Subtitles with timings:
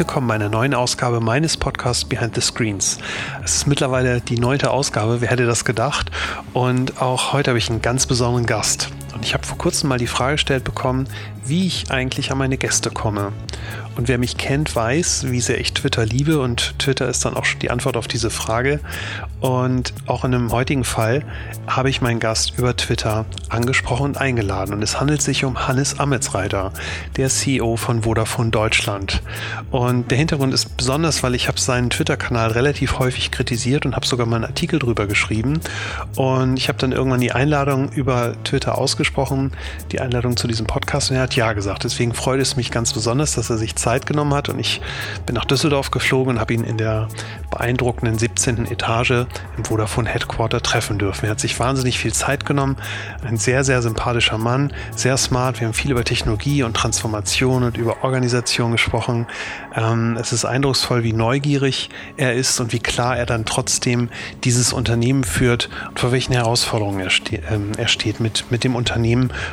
[0.00, 2.96] Willkommen bei einer neuen Ausgabe meines Podcasts Behind the Screens.
[3.44, 6.10] Es ist mittlerweile die neunte Ausgabe, wer hätte das gedacht?
[6.54, 8.88] Und auch heute habe ich einen ganz besonderen Gast.
[9.22, 11.06] Ich habe vor kurzem mal die Frage gestellt bekommen,
[11.44, 13.32] wie ich eigentlich an meine Gäste komme.
[13.96, 17.44] Und wer mich kennt, weiß, wie sehr ich Twitter liebe und Twitter ist dann auch
[17.44, 18.80] schon die Antwort auf diese Frage.
[19.40, 21.22] Und auch in dem heutigen Fall
[21.66, 24.74] habe ich meinen Gast über Twitter angesprochen und eingeladen.
[24.74, 26.72] Und es handelt sich um Hannes Ametsreiter,
[27.16, 29.22] der CEO von Vodafone Deutschland.
[29.70, 34.06] Und der Hintergrund ist besonders, weil ich habe seinen Twitter-Kanal relativ häufig kritisiert und habe
[34.06, 35.60] sogar mal einen Artikel drüber geschrieben.
[36.16, 39.09] Und ich habe dann irgendwann die Einladung über Twitter ausgesprochen,
[39.92, 41.84] die Einladung zu diesem Podcast und er hat ja gesagt.
[41.84, 44.80] Deswegen freut es mich ganz besonders, dass er sich Zeit genommen hat und ich
[45.26, 47.08] bin nach Düsseldorf geflogen und habe ihn in der
[47.50, 48.66] beeindruckenden 17.
[48.66, 51.26] Etage im Vodafone Headquarter treffen dürfen.
[51.26, 52.76] Er hat sich wahnsinnig viel Zeit genommen.
[53.26, 55.60] Ein sehr, sehr sympathischer Mann, sehr smart.
[55.60, 59.26] Wir haben viel über Technologie und Transformation und über Organisation gesprochen.
[59.74, 64.08] Ähm, es ist eindrucksvoll, wie neugierig er ist und wie klar er dann trotzdem
[64.44, 68.76] dieses Unternehmen führt und vor welchen Herausforderungen er, ste ähm, er steht mit, mit dem
[68.76, 68.99] Unternehmen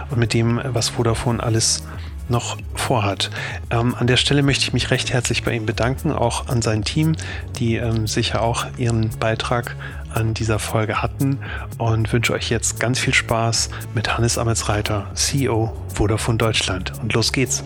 [0.10, 1.84] und mit dem, was Vodafone alles
[2.30, 3.30] noch vorhat.
[3.70, 6.84] Ähm, an der Stelle möchte ich mich recht herzlich bei ihm bedanken, auch an sein
[6.84, 7.16] Team,
[7.58, 9.76] die ähm, sicher auch ihren Beitrag
[10.14, 11.40] an dieser Folge hatten
[11.78, 16.92] und wünsche euch jetzt ganz viel Spaß mit Hannes Ametsreiter, CEO Vodafone Deutschland.
[17.02, 17.64] Und los geht's.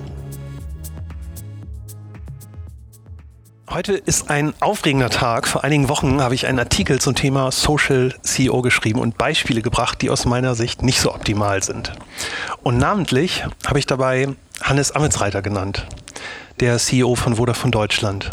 [3.74, 5.48] Heute ist ein aufregender Tag.
[5.48, 10.02] Vor einigen Wochen habe ich einen Artikel zum Thema Social CEO geschrieben und Beispiele gebracht,
[10.02, 11.94] die aus meiner Sicht nicht so optimal sind.
[12.64, 14.28] Und namentlich habe ich dabei
[14.62, 15.88] Hannes Ametsreiter genannt,
[16.60, 18.30] der CEO von Vodafone Deutschland.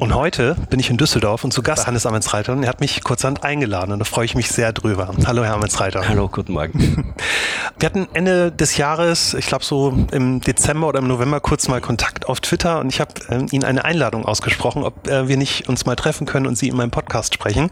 [0.00, 3.04] Und heute bin ich in Düsseldorf und zu Gast Hannes Amensreiter und er hat mich
[3.04, 5.14] kurzerhand eingeladen und da freue ich mich sehr drüber.
[5.26, 6.08] Hallo Herr Amensreiter.
[6.08, 7.14] Hallo, guten Morgen.
[7.78, 11.82] Wir hatten Ende des Jahres, ich glaube so im Dezember oder im November kurz mal
[11.82, 15.68] Kontakt auf Twitter und ich habe äh, Ihnen eine Einladung ausgesprochen, ob äh, wir nicht
[15.68, 17.70] uns mal treffen können und Sie in meinem Podcast sprechen.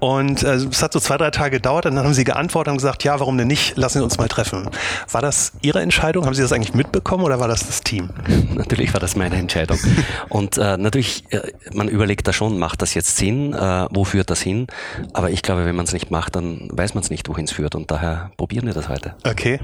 [0.00, 2.76] Und äh, es hat so zwei, drei Tage gedauert und dann haben Sie geantwortet und
[2.76, 3.78] gesagt, ja, warum denn nicht?
[3.78, 4.68] Lassen Sie uns mal treffen.
[5.10, 6.26] War das Ihre Entscheidung?
[6.26, 8.10] Haben Sie das eigentlich mitbekommen oder war das das Team?
[8.54, 9.78] Natürlich war das meine Entscheidung.
[10.28, 11.40] Und äh, natürlich äh,
[11.74, 14.66] man überlegt da schon, macht das jetzt Sinn, äh, wo führt das hin?
[15.12, 17.52] Aber ich glaube, wenn man es nicht macht, dann weiß man es nicht, wohin es
[17.52, 17.74] führt.
[17.74, 19.14] Und daher probieren wir das heute.
[19.24, 19.60] Okay.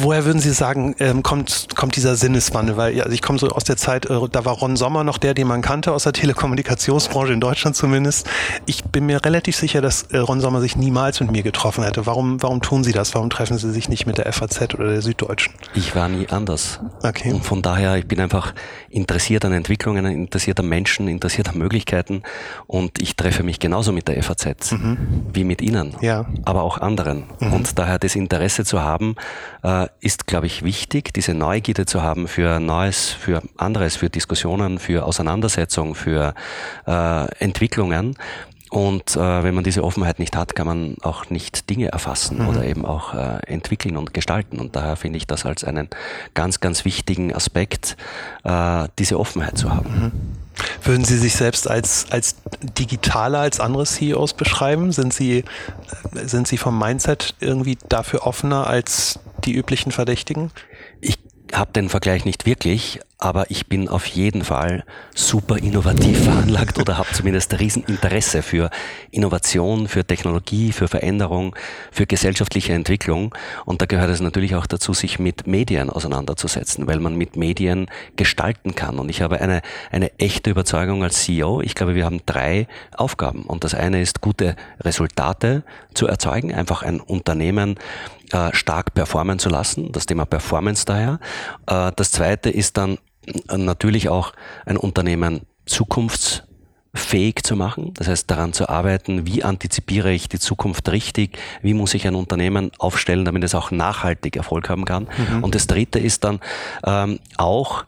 [0.00, 2.76] Woher würden Sie sagen, ähm, kommt, kommt dieser Sinneswandel?
[2.76, 5.34] Weil also ich komme so aus der Zeit, äh, da war Ron Sommer noch der,
[5.34, 8.28] den man kannte aus der Telekommunikationsbranche in Deutschland zumindest.
[8.66, 12.06] Ich bin mir relativ sicher, dass äh, Ron Sommer sich niemals mit mir getroffen hätte.
[12.06, 13.14] Warum, warum tun Sie das?
[13.14, 15.54] Warum treffen Sie sich nicht mit der FAZ oder der Süddeutschen?
[15.74, 16.80] Ich war nie anders.
[17.02, 17.32] Okay.
[17.32, 18.54] Und von daher, ich bin einfach
[18.90, 22.22] interessiert an Entwicklungen, interessiert an Menschen, Menschen, interessiert an Möglichkeiten
[22.66, 24.98] und ich treffe mich genauso mit der FAZ mhm.
[25.32, 26.26] wie mit Ihnen, ja.
[26.44, 27.24] aber auch anderen.
[27.40, 27.52] Mhm.
[27.52, 29.16] Und daher das Interesse zu haben,
[29.62, 34.78] äh, ist, glaube ich, wichtig, diese Neugierde zu haben für Neues, für anderes, für Diskussionen,
[34.78, 36.34] für Auseinandersetzung, für
[36.86, 38.16] äh, Entwicklungen.
[38.70, 42.48] Und äh, wenn man diese Offenheit nicht hat, kann man auch nicht Dinge erfassen mhm.
[42.48, 44.58] oder eben auch äh, entwickeln und gestalten.
[44.58, 45.88] Und daher finde ich das als einen
[46.34, 47.96] ganz, ganz wichtigen Aspekt,
[48.44, 49.88] äh, diese Offenheit zu haben.
[49.88, 50.12] Mhm.
[50.82, 54.92] Würden Sie sich selbst als, als digitaler als andere CEOs beschreiben?
[54.92, 55.44] Sind Sie,
[56.12, 60.50] sind Sie vom Mindset irgendwie dafür offener als die üblichen Verdächtigen?
[61.00, 61.18] Ich
[61.56, 64.84] habe den Vergleich nicht wirklich, aber ich bin auf jeden Fall
[65.14, 68.70] super innovativ veranlagt oder habe zumindest Rieseninteresse für
[69.10, 71.56] Innovation, für Technologie, für Veränderung,
[71.90, 73.34] für gesellschaftliche Entwicklung.
[73.64, 77.86] Und da gehört es natürlich auch dazu, sich mit Medien auseinanderzusetzen, weil man mit Medien
[78.16, 78.98] gestalten kann.
[78.98, 81.62] Und ich habe eine, eine echte Überzeugung als CEO.
[81.62, 83.44] Ich glaube, wir haben drei Aufgaben.
[83.44, 85.62] Und das eine ist, gute Resultate
[85.94, 87.76] zu erzeugen, einfach ein Unternehmen
[88.32, 91.18] äh, stark performen zu lassen, das Thema Performance daher.
[91.66, 92.98] Äh, das zweite ist dann
[93.48, 94.32] natürlich auch
[94.66, 97.92] ein Unternehmen zukunftsfähig zu machen.
[97.94, 102.14] Das heißt, daran zu arbeiten, wie antizipiere ich die Zukunft richtig, wie muss ich ein
[102.14, 105.08] Unternehmen aufstellen, damit es auch nachhaltig Erfolg haben kann.
[105.28, 105.44] Mhm.
[105.44, 106.40] Und das Dritte ist dann
[106.84, 107.84] ähm, auch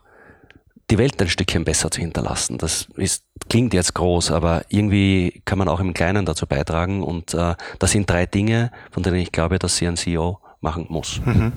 [0.89, 2.57] die Welt ein Stückchen besser zu hinterlassen.
[2.57, 7.03] Das ist, klingt jetzt groß, aber irgendwie kann man auch im Kleinen dazu beitragen.
[7.03, 10.87] Und äh, das sind drei Dinge, von denen ich glaube, dass sie ein CEO machen
[10.89, 11.21] muss.
[11.23, 11.53] Mhm.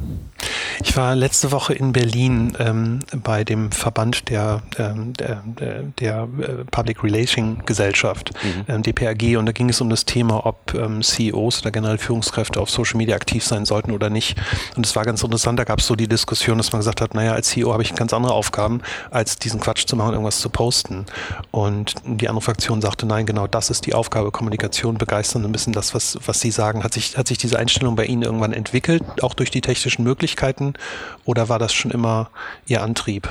[0.85, 5.43] Ich war letzte Woche in Berlin ähm, bei dem Verband der, ähm, der,
[5.99, 8.65] der, äh, Public Relation Gesellschaft, mhm.
[8.69, 12.61] ähm, DPRG, und da ging es um das Thema, ob ähm, CEOs oder generell Führungskräfte
[12.61, 14.37] auf Social Media aktiv sein sollten oder nicht.
[14.77, 17.15] Und es war ganz interessant, da gab es so die Diskussion, dass man gesagt hat,
[17.15, 20.49] naja, als CEO habe ich ganz andere Aufgaben, als diesen Quatsch zu machen, irgendwas zu
[20.49, 21.07] posten.
[21.51, 25.73] Und die andere Fraktion sagte, nein, genau das ist die Aufgabe, Kommunikation begeistern ein bisschen
[25.73, 26.85] das, was, was Sie sagen.
[26.85, 28.92] Hat sich, hat sich diese Einstellung bei Ihnen irgendwann entwickelt?
[28.93, 30.75] Entwickelt, auch durch die technischen Möglichkeiten,
[31.25, 32.31] oder war das schon immer
[32.67, 33.29] Ihr Antrieb?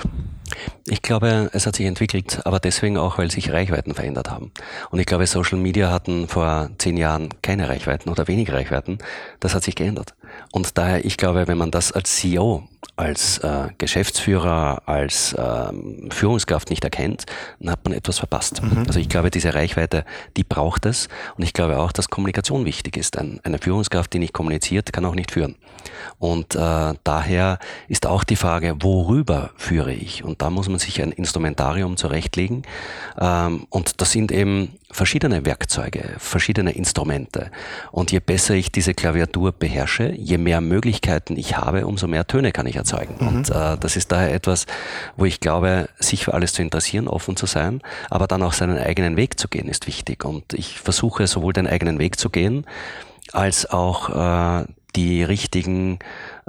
[0.85, 4.51] Ich glaube, es hat sich entwickelt, aber deswegen auch, weil sich Reichweiten verändert haben.
[4.89, 8.97] Und ich glaube, Social Media hatten vor zehn Jahren keine Reichweiten oder wenig Reichweiten.
[9.39, 10.13] Das hat sich geändert.
[10.51, 12.63] Und daher, ich glaube, wenn man das als CEO,
[12.95, 17.25] als äh, Geschäftsführer, als ähm, Führungskraft nicht erkennt,
[17.59, 18.61] dann hat man etwas verpasst.
[18.61, 18.83] Mhm.
[18.87, 20.03] Also ich glaube, diese Reichweite,
[20.37, 21.07] die braucht es.
[21.37, 23.17] Und ich glaube auch, dass Kommunikation wichtig ist.
[23.17, 25.55] Ein, eine Führungskraft, die nicht kommuniziert, kann auch nicht führen.
[26.19, 30.23] Und äh, daher ist auch die Frage, worüber führe ich?
[30.23, 32.63] Und da muss man sich ein Instrumentarium zurechtlegen.
[33.19, 37.51] Ähm, und das sind eben verschiedene Werkzeuge, verschiedene Instrumente.
[37.91, 42.51] Und je besser ich diese Klaviatur beherrsche, je mehr Möglichkeiten ich habe, umso mehr Töne
[42.51, 43.15] kann ich erzeugen.
[43.19, 43.27] Mhm.
[43.27, 44.65] Und äh, das ist daher etwas,
[45.17, 48.77] wo ich glaube, sich für alles zu interessieren, offen zu sein, aber dann auch seinen
[48.77, 50.25] eigenen Weg zu gehen, ist wichtig.
[50.25, 52.65] Und ich versuche sowohl den eigenen Weg zu gehen,
[53.33, 54.65] als auch äh,
[54.95, 55.99] die richtigen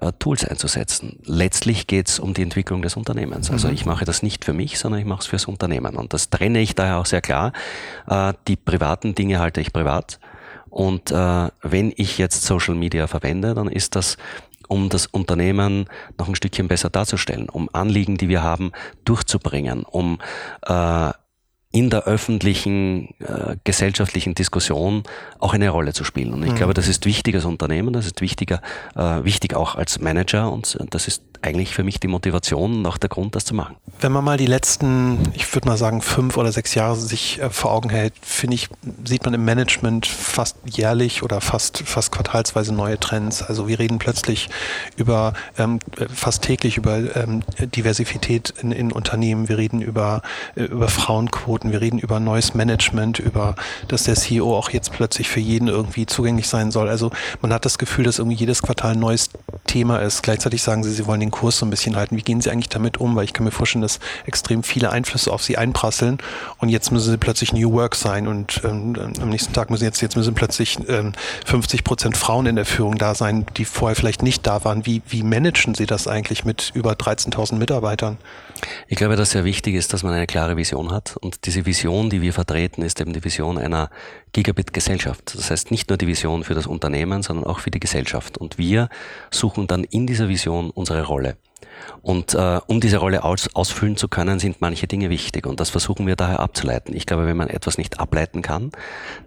[0.00, 1.18] äh, Tools einzusetzen.
[1.24, 3.50] Letztlich geht es um die Entwicklung des Unternehmens.
[3.50, 3.74] Also mhm.
[3.74, 5.96] ich mache das nicht für mich, sondern ich mache es fürs Unternehmen.
[5.96, 7.52] Und das trenne ich daher auch sehr klar.
[8.06, 10.18] Äh, die privaten Dinge halte ich privat.
[10.70, 14.16] Und äh, wenn ich jetzt Social Media verwende, dann ist das
[14.68, 15.86] um das Unternehmen
[16.18, 18.72] noch ein Stückchen besser darzustellen, um Anliegen, die wir haben,
[19.04, 20.18] durchzubringen, um
[20.62, 21.10] äh,
[21.72, 25.02] in der öffentlichen äh, gesellschaftlichen Diskussion
[25.38, 26.32] auch eine Rolle zu spielen.
[26.32, 26.56] Und ich mhm.
[26.56, 28.60] glaube, das ist wichtig als Unternehmen, das ist wichtiger,
[28.94, 32.98] äh, wichtig auch als Manager und das ist eigentlich für mich die Motivation und auch
[32.98, 33.76] der Grund, das zu machen.
[34.00, 37.50] Wenn man mal die letzten, ich würde mal sagen, fünf oder sechs Jahre sich äh,
[37.50, 38.68] vor Augen hält, finde ich,
[39.04, 43.42] sieht man im Management fast jährlich oder fast, fast quartalsweise neue Trends.
[43.42, 44.48] Also wir reden plötzlich
[44.96, 45.80] über ähm,
[46.14, 49.48] fast täglich über ähm, Diversität in, in Unternehmen.
[49.48, 50.22] Wir reden über,
[50.54, 51.61] äh, über Frauenquoten.
[51.70, 53.54] Wir reden über neues Management, über,
[53.88, 56.88] dass der CEO auch jetzt plötzlich für jeden irgendwie zugänglich sein soll.
[56.88, 57.10] Also
[57.40, 59.30] man hat das Gefühl, dass irgendwie jedes Quartal ein neues
[59.66, 60.22] Thema ist.
[60.22, 62.16] Gleichzeitig sagen sie, sie wollen den Kurs so ein bisschen halten.
[62.16, 63.14] Wie gehen Sie eigentlich damit um?
[63.14, 66.18] Weil ich kann mir vorstellen, dass extrem viele Einflüsse auf Sie einprasseln
[66.58, 70.00] und jetzt müssen Sie plötzlich New Work sein und ähm, am nächsten Tag müssen jetzt,
[70.00, 71.12] jetzt müssen plötzlich ähm,
[71.46, 74.86] 50 Prozent Frauen in der Führung da sein, die vorher vielleicht nicht da waren.
[74.86, 78.18] Wie, wie managen Sie das eigentlich mit über 13.000 Mitarbeitern?
[78.88, 81.16] Ich glaube, dass sehr wichtig ist, dass man eine klare Vision hat.
[81.16, 83.90] Und diese Vision, die wir vertreten, ist eben die Vision einer
[84.32, 85.34] Gigabit-Gesellschaft.
[85.36, 88.38] Das heißt nicht nur die Vision für das Unternehmen, sondern auch für die Gesellschaft.
[88.38, 88.88] Und wir
[89.30, 91.36] suchen dann in dieser Vision unsere Rolle.
[92.02, 95.46] Und äh, um diese Rolle aus, ausfüllen zu können, sind manche Dinge wichtig.
[95.46, 96.96] Und das versuchen wir daher abzuleiten.
[96.96, 98.72] Ich glaube, wenn man etwas nicht ableiten kann,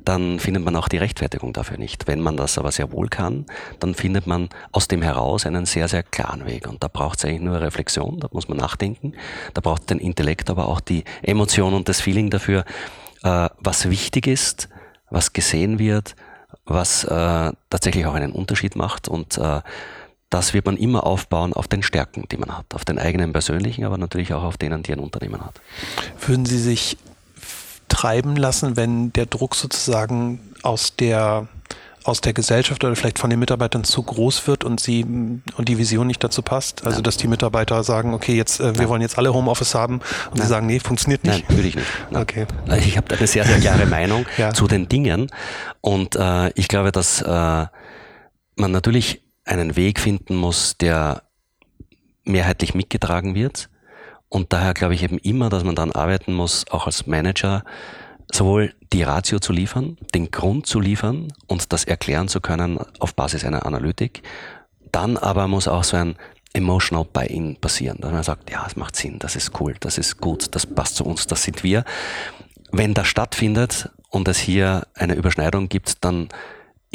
[0.04, 2.06] dann findet man auch die Rechtfertigung dafür nicht.
[2.08, 3.46] Wenn man das aber sehr wohl kann,
[3.80, 6.68] dann findet man aus dem heraus einen sehr, sehr klaren Weg.
[6.68, 9.14] Und da braucht es eigentlich nur Reflexion, da muss man nachdenken.
[9.54, 12.66] Da braucht den Intellekt, aber auch die Emotion und das Feeling dafür,
[13.24, 14.68] äh, was wichtig ist,
[15.10, 16.16] was gesehen wird,
[16.66, 19.08] was äh, tatsächlich auch einen Unterschied macht.
[19.08, 19.62] Und äh,
[20.36, 23.86] das wird man immer aufbauen auf den Stärken, die man hat, auf den eigenen persönlichen,
[23.86, 25.62] aber natürlich auch auf denen, die ein Unternehmen hat.
[26.28, 26.98] Würden Sie sich
[27.88, 31.48] treiben lassen, wenn der Druck sozusagen aus der
[32.04, 35.80] aus der Gesellschaft oder vielleicht von den Mitarbeitern zu groß wird und sie und die
[35.80, 36.86] Vision nicht dazu passt.
[36.86, 37.02] Also ja.
[37.02, 38.90] dass die Mitarbeiter sagen, okay, jetzt äh, wir ja.
[38.90, 40.44] wollen jetzt alle Homeoffice haben und ja.
[40.44, 41.50] sie sagen, nee, funktioniert nicht.
[41.50, 41.88] Nein, würde ich nicht.
[42.12, 42.22] Nein.
[42.22, 42.46] Okay.
[42.78, 45.32] Ich habe eine sehr, sehr klare Meinung zu den Dingen
[45.82, 51.24] und äh, ich glaube, dass äh, man natürlich einen Weg finden muss, der
[52.24, 53.70] mehrheitlich mitgetragen wird.
[54.30, 57.64] Und daher glaube ich eben immer, dass man dann arbeiten muss, auch als Manager,
[58.32, 63.14] sowohl die Ratio zu liefern, den Grund zu liefern und das erklären zu können auf
[63.16, 64.24] Basis einer Analytik.
[64.92, 66.16] Dann aber muss auch so ein
[66.54, 70.20] emotional Buy-in passieren, dass man sagt, ja, es macht Sinn, das ist cool, das ist
[70.20, 71.84] gut, das passt zu uns, das sind wir.
[72.72, 76.30] Wenn das stattfindet und es hier eine Überschneidung gibt, dann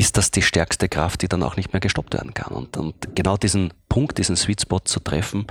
[0.01, 2.55] ist das die stärkste Kraft, die dann auch nicht mehr gestoppt werden kann.
[2.55, 5.47] Und, und genau diesen Punkt, diesen Sweet Spot zu treffen,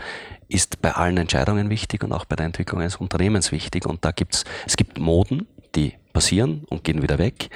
[0.47, 3.85] ist bei allen Entscheidungen wichtig und auch bei der Entwicklung eines Unternehmens wichtig.
[3.85, 7.51] Und da gibt's, es gibt Moden, die passieren und gehen wieder weg.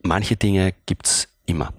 [0.00, 1.74] Manche Dinge gibt's immer.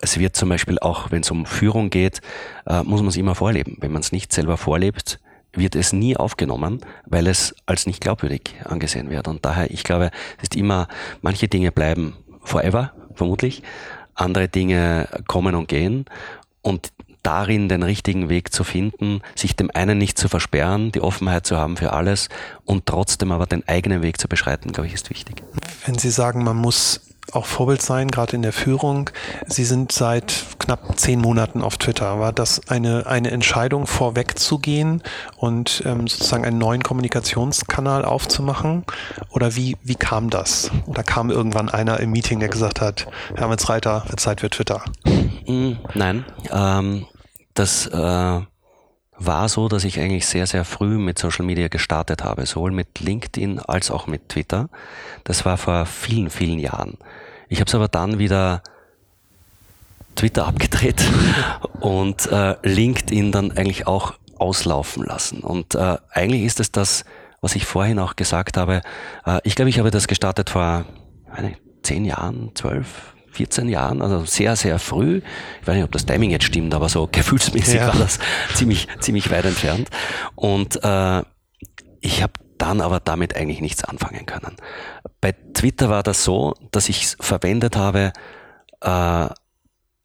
[0.00, 2.22] Es wird zum Beispiel auch, wenn es um Führung geht,
[2.66, 3.76] äh, muss man es immer vorleben.
[3.80, 5.20] Wenn man es nicht selber vorlebt,
[5.52, 9.28] wird es nie aufgenommen, weil es als nicht glaubwürdig angesehen wird.
[9.28, 10.88] Und daher, ich glaube, es ist immer,
[11.20, 13.62] manche Dinge bleiben forever, vermutlich.
[14.14, 16.06] Andere Dinge kommen und gehen.
[16.62, 21.46] Und darin den richtigen Weg zu finden, sich dem einen nicht zu versperren, die Offenheit
[21.46, 22.28] zu haben für alles
[22.64, 25.42] und trotzdem aber den eigenen Weg zu beschreiten, glaube ich, ist wichtig.
[25.84, 29.10] Wenn Sie sagen, man muss auch Vorbild sein, gerade in der Führung.
[29.46, 32.18] Sie sind seit knapp zehn Monaten auf Twitter.
[32.20, 35.02] War das eine, eine Entscheidung, vorwegzugehen
[35.36, 38.84] und ähm, sozusagen einen neuen Kommunikationskanal aufzumachen?
[39.30, 40.70] Oder wie, wie kam das?
[40.86, 44.82] Oder kam irgendwann einer im Meeting, der gesagt hat, Herr Reiter, wird Zeit für Twitter?
[45.94, 47.06] Nein, ähm,
[47.54, 48.40] das äh,
[49.18, 53.00] war so, dass ich eigentlich sehr, sehr früh mit Social Media gestartet habe, sowohl mit
[53.00, 54.68] LinkedIn als auch mit Twitter.
[55.24, 56.98] Das war vor vielen, vielen Jahren.
[57.48, 58.62] Ich habe es aber dann wieder
[60.14, 61.02] Twitter abgedreht
[61.80, 65.40] und äh, LinkedIn dann eigentlich auch auslaufen lassen.
[65.40, 67.04] Und äh, eigentlich ist es das,
[67.40, 68.82] was ich vorhin auch gesagt habe.
[69.26, 70.84] Äh, ich glaube, ich habe das gestartet vor
[71.28, 75.22] meine, zehn Jahren, zwölf, 14 Jahren, also sehr, sehr früh.
[75.60, 77.86] Ich weiß nicht, ob das Timing jetzt stimmt, aber so gefühlsmäßig ja.
[77.86, 78.18] war das
[78.54, 79.88] ziemlich, ziemlich weit entfernt.
[80.34, 81.22] Und äh,
[82.00, 84.56] ich habe dann aber damit eigentlich nichts anfangen können.
[85.20, 88.12] Bei Twitter war das so, dass ich es verwendet habe,
[88.80, 89.26] äh,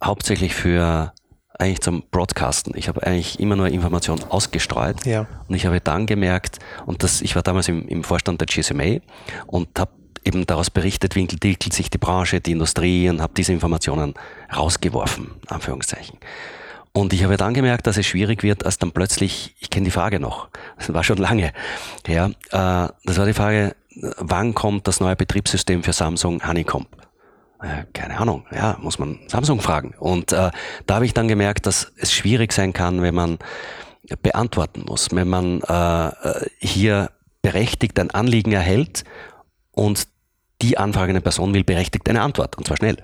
[0.04, 1.12] hauptsächlich für
[1.58, 2.78] eigentlich zum Broadcasten.
[2.78, 5.08] Ich habe eigentlich immer nur Informationen ausgestreut.
[5.08, 5.26] Ja.
[5.48, 9.00] Und ich habe dann gemerkt, und das, ich war damals im, im Vorstand der GSMA
[9.48, 9.92] und habe
[10.26, 14.14] eben daraus berichtet, wie entwickelt sich die Branche, die Industrie und habe diese Informationen
[14.56, 16.18] rausgeworfen, Anführungszeichen.
[16.94, 19.92] Und ich habe dann gemerkt, dass es schwierig wird, als dann plötzlich, ich kenne die
[19.92, 21.52] Frage noch, das war schon lange,
[22.08, 23.76] ja, äh, das war die Frage,
[24.18, 26.88] wann kommt das neue Betriebssystem für Samsung Honeycomb?
[27.62, 29.96] Äh, keine Ahnung, ja, muss man Samsung fragen.
[29.98, 30.52] Und äh,
[30.86, 33.40] da habe ich dann gemerkt, dass es schwierig sein kann, wenn man
[34.22, 37.12] beantworten muss, wenn man äh, äh hier
[37.42, 39.04] berechtigt ein Anliegen erhält
[39.72, 40.08] und
[40.62, 42.98] die anfragende Person will berechtigt eine Antwort, und zwar schnell.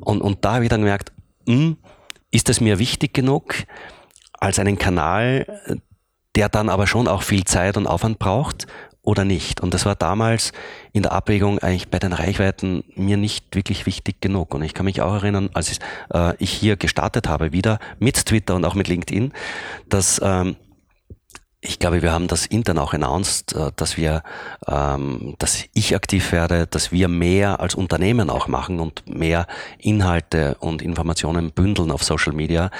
[0.00, 1.12] Und, und da habe ich dann gemerkt,
[1.46, 1.76] mh, hm,
[2.30, 3.54] ist es mir wichtig genug,
[4.32, 5.46] als einen Kanal,
[6.36, 8.66] der dann aber schon auch viel Zeit und Aufwand braucht
[9.02, 9.60] oder nicht.
[9.60, 10.52] Und das war damals
[10.92, 14.54] in der Abwägung eigentlich bei den Reichweiten mir nicht wirklich wichtig genug.
[14.54, 15.78] Und ich kann mich auch erinnern, als ich,
[16.12, 19.32] äh, ich hier gestartet habe, wieder mit Twitter und auch mit LinkedIn,
[19.88, 20.56] dass ähm,
[21.62, 24.22] ich glaube, wir haben das intern auch announced, äh, dass wir,
[24.66, 29.46] ähm, dass ich aktiv werde, dass wir mehr als Unternehmen auch machen und mehr
[29.78, 32.70] Inhalte und Informationen bündeln auf Social Media.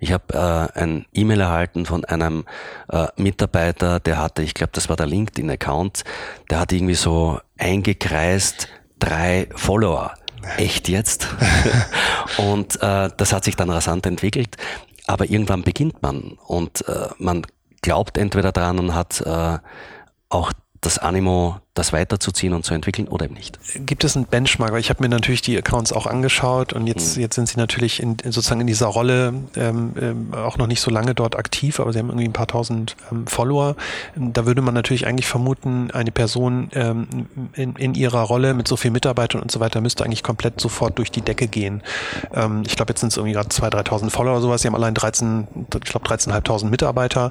[0.00, 0.32] Ich habe
[0.74, 2.46] äh, ein E-Mail erhalten von einem
[2.88, 6.04] äh, Mitarbeiter, der hatte, ich glaube, das war der LinkedIn-Account,
[6.48, 10.14] der hat irgendwie so eingekreist drei Follower.
[10.56, 11.28] Echt jetzt?
[12.36, 14.56] und das hat sich dann rasant entwickelt.
[15.06, 17.46] Aber irgendwann beginnt man und äh, man
[17.82, 19.58] glaubt entweder dran und hat äh,
[20.28, 23.58] auch das Animo, das weiterzuziehen und zu entwickeln oder eben nicht.
[23.86, 24.74] Gibt es einen Benchmark?
[24.78, 27.22] Ich habe mir natürlich die Accounts auch angeschaut und jetzt, mhm.
[27.22, 30.90] jetzt sind sie natürlich in, sozusagen in dieser Rolle ähm, ähm, auch noch nicht so
[30.90, 33.76] lange dort aktiv, aber sie haben irgendwie ein paar tausend ähm, Follower.
[34.16, 37.06] Da würde man natürlich eigentlich vermuten, eine Person ähm,
[37.54, 40.98] in, in ihrer Rolle mit so vielen Mitarbeitern und so weiter müsste eigentlich komplett sofort
[40.98, 41.84] durch die Decke gehen.
[42.34, 44.62] Ähm, ich glaube, jetzt sind es irgendwie gerade 2.000, 3.000 Follower oder sowas.
[44.62, 47.30] Sie haben allein 13, ich glaube 13.500 Mitarbeiter.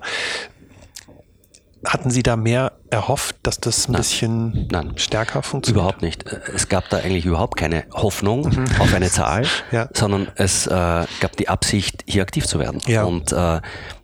[1.86, 4.02] Hatten Sie da mehr erhofft, dass das ein Nein.
[4.02, 4.94] bisschen Nein.
[4.98, 5.82] stärker funktioniert?
[5.82, 6.26] Überhaupt nicht.
[6.54, 8.66] Es gab da eigentlich überhaupt keine Hoffnung mhm.
[8.80, 9.90] auf eine Zahl, ja.
[9.94, 12.82] sondern es äh, gab die Absicht, hier aktiv zu werden.
[12.86, 13.04] Ja.
[13.04, 13.62] Und äh,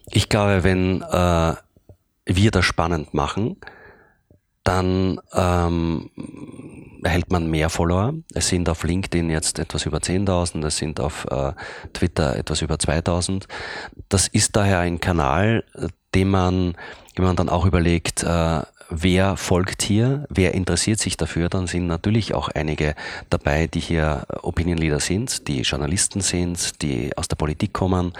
[0.09, 1.53] ich glaube, wenn äh,
[2.25, 3.57] wir das spannend machen,
[4.63, 6.09] dann ähm,
[7.01, 8.13] erhält man mehr Follower.
[8.33, 11.53] Es sind auf LinkedIn jetzt etwas über 10.000, es sind auf äh,
[11.93, 13.45] Twitter etwas über 2.000.
[14.09, 15.63] Das ist daher ein Kanal,
[16.13, 16.75] den man
[17.17, 21.87] wenn man dann auch überlegt, äh, wer folgt hier, wer interessiert sich dafür, dann sind
[21.87, 22.95] natürlich auch einige
[23.29, 28.13] dabei, die hier Opinion Leader sind, die Journalisten sind, die aus der Politik kommen.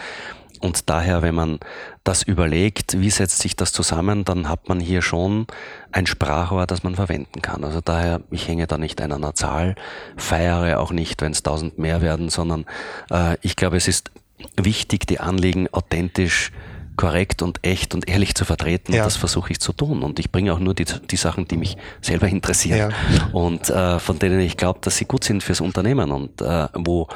[0.60, 1.60] Und daher, wenn man
[2.04, 5.46] das überlegt, wie setzt sich das zusammen, dann hat man hier schon
[5.92, 7.64] ein Sprachrohr, das man verwenden kann.
[7.64, 9.76] Also daher, ich hänge da nicht an einer Zahl,
[10.16, 12.66] feiere auch nicht, wenn es tausend mehr werden, sondern
[13.12, 14.12] äh, ich glaube, es ist
[14.56, 16.52] wichtig, die Anliegen authentisch
[16.98, 18.94] korrekt und echt und ehrlich zu vertreten.
[18.94, 19.02] Ja.
[19.02, 20.04] Und das versuche ich zu tun.
[20.04, 23.30] Und ich bringe auch nur die, die Sachen, die mich selber interessieren ja.
[23.32, 27.08] und äh, von denen ich glaube, dass sie gut sind fürs Unternehmen und äh, wo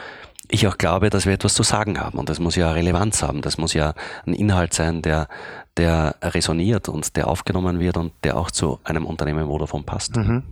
[0.52, 2.20] ich auch glaube, dass wir etwas zu sagen haben.
[2.20, 3.42] Und das muss ja Relevanz haben.
[3.42, 3.94] Das muss ja
[4.26, 5.28] ein Inhalt sein, der,
[5.78, 10.18] der resoniert und der aufgenommen wird und der auch zu einem Unternehmen Vodafone passt.
[10.18, 10.44] Mhm.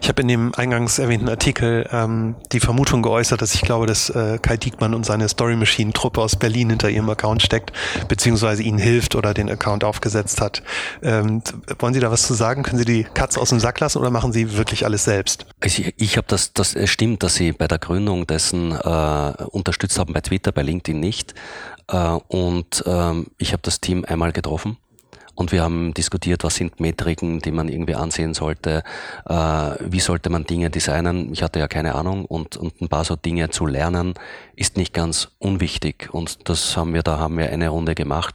[0.00, 4.10] Ich habe in dem eingangs erwähnten Artikel ähm, die Vermutung geäußert, dass ich glaube, dass
[4.10, 7.72] äh, Kai Diekmann und seine Story Machine Truppe aus Berlin hinter ihrem Account steckt,
[8.08, 10.62] beziehungsweise ihnen hilft oder den Account aufgesetzt hat.
[11.02, 11.42] Ähm,
[11.78, 12.62] wollen Sie da was zu sagen?
[12.62, 15.46] Können Sie die Katze aus dem Sack lassen oder machen Sie wirklich alles selbst?
[15.60, 19.98] Also ich, ich habe das, das stimmt, dass Sie bei der Gründung dessen äh, unterstützt
[19.98, 21.34] haben, bei Twitter, bei LinkedIn nicht.
[21.88, 21.96] Äh,
[22.28, 24.76] und ähm, ich habe das Team einmal getroffen
[25.36, 28.82] und wir haben diskutiert, was sind Metriken, die man irgendwie ansehen sollte,
[29.28, 31.32] äh, wie sollte man Dinge designen.
[31.32, 34.14] Ich hatte ja keine Ahnung und, und ein paar so Dinge zu lernen
[34.56, 36.08] ist nicht ganz unwichtig.
[36.12, 38.34] Und das haben wir, da haben wir eine Runde gemacht.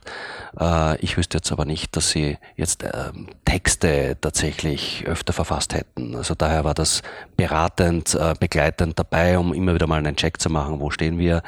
[0.60, 3.12] Äh, ich wüsste jetzt aber nicht, dass sie jetzt äh,
[3.46, 6.16] Texte tatsächlich öfter verfasst hätten.
[6.16, 7.02] Also daher war das
[7.36, 11.42] beratend, äh, begleitend dabei, um immer wieder mal einen Check zu machen, wo stehen wir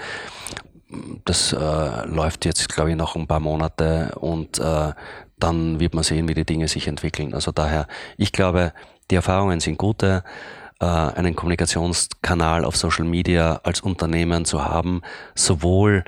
[1.25, 4.91] das äh, läuft jetzt, glaube ich, noch ein paar Monate und äh,
[5.43, 7.33] dann wird man sehen, wie die Dinge sich entwickeln.
[7.33, 8.73] Also daher, ich glaube,
[9.11, 10.23] die Erfahrungen sind gute
[10.79, 15.01] äh, einen Kommunikationskanal auf Social Media als Unternehmen zu haben,
[15.35, 16.05] sowohl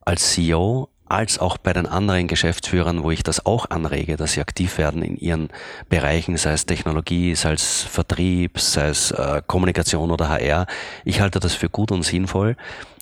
[0.00, 4.40] als CEO als auch bei den anderen Geschäftsführern, wo ich das auch anrege, dass sie
[4.40, 5.48] aktiv werden in ihren
[5.88, 10.66] Bereichen, sei es Technologie, sei es Vertrieb, sei es äh, Kommunikation oder HR.
[11.04, 12.56] Ich halte das für gut und sinnvoll,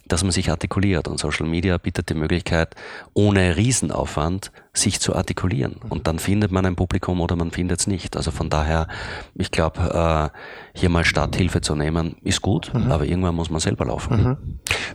[0.08, 1.08] dass man sich artikuliert.
[1.08, 2.74] Und Social Media bietet die Möglichkeit,
[3.14, 5.76] ohne Riesenaufwand sich zu artikulieren.
[5.88, 8.16] Und dann findet man ein Publikum oder man findet es nicht.
[8.16, 8.88] Also von daher,
[9.34, 12.90] ich glaube, äh, hier mal Starthilfe zu nehmen, ist gut, mhm.
[12.90, 14.22] aber irgendwann muss man selber laufen.
[14.22, 14.36] Mhm.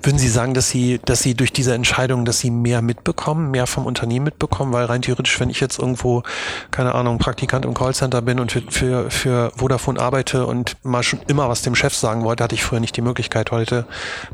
[0.02, 3.68] Würden Sie sagen, dass Sie, dass Sie durch diese Entscheidung, dass Sie mehr mitbekommen, mehr
[3.68, 4.74] vom Unternehmen mitbekommen?
[4.74, 6.24] Weil rein theoretisch, wenn ich jetzt irgendwo,
[6.72, 11.20] keine Ahnung, Praktikant im Callcenter bin und für, für, für Vodafone arbeite und mal schon
[11.28, 13.52] immer was dem Chef sagen wollte, hatte ich früher nicht die Möglichkeit.
[13.52, 13.86] Heute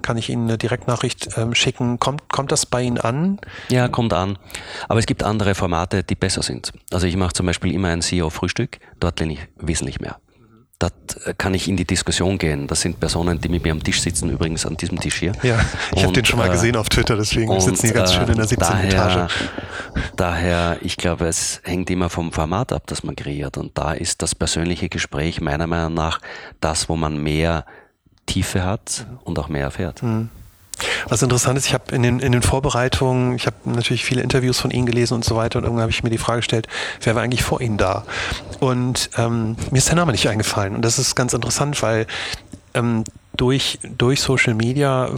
[0.01, 1.99] kann ich Ihnen eine Direktnachricht ähm, schicken.
[1.99, 3.39] Kommt, kommt das bei Ihnen an?
[3.69, 4.37] Ja, kommt an.
[4.87, 6.71] Aber es gibt andere Formate, die besser sind.
[6.91, 10.17] Also ich mache zum Beispiel immer ein CEO-Frühstück, dort lerne ich wesentlich mehr.
[10.79, 10.93] Dort
[11.25, 12.67] äh, kann ich in die Diskussion gehen.
[12.67, 15.33] Das sind Personen, die mit mir am Tisch sitzen, übrigens an diesem Tisch hier.
[15.43, 15.59] Ja,
[15.93, 18.27] ich habe den schon mal äh, gesehen auf Twitter, deswegen und, sitzen die ganz schön
[18.29, 18.67] in der 17.
[18.67, 19.33] Daher, Etage.
[20.15, 23.57] Daher, ich glaube, es hängt immer vom Format ab, das man kreiert.
[23.57, 26.21] Und da ist das persönliche Gespräch meiner Meinung nach
[26.61, 27.65] das, wo man mehr
[28.25, 30.01] Tiefe hat und auch mehr erfährt.
[30.01, 30.29] Mhm.
[31.07, 34.59] Was interessant ist, ich habe in den, in den Vorbereitungen, ich habe natürlich viele Interviews
[34.59, 36.67] von Ihnen gelesen und so weiter und irgendwann habe ich mir die Frage gestellt,
[37.01, 38.05] wer war eigentlich vor Ihnen da?
[38.59, 42.07] Und ähm, mir ist der Name nicht eingefallen und das ist ganz interessant, weil
[42.73, 43.03] ähm,
[43.39, 45.09] durch, durch Social Media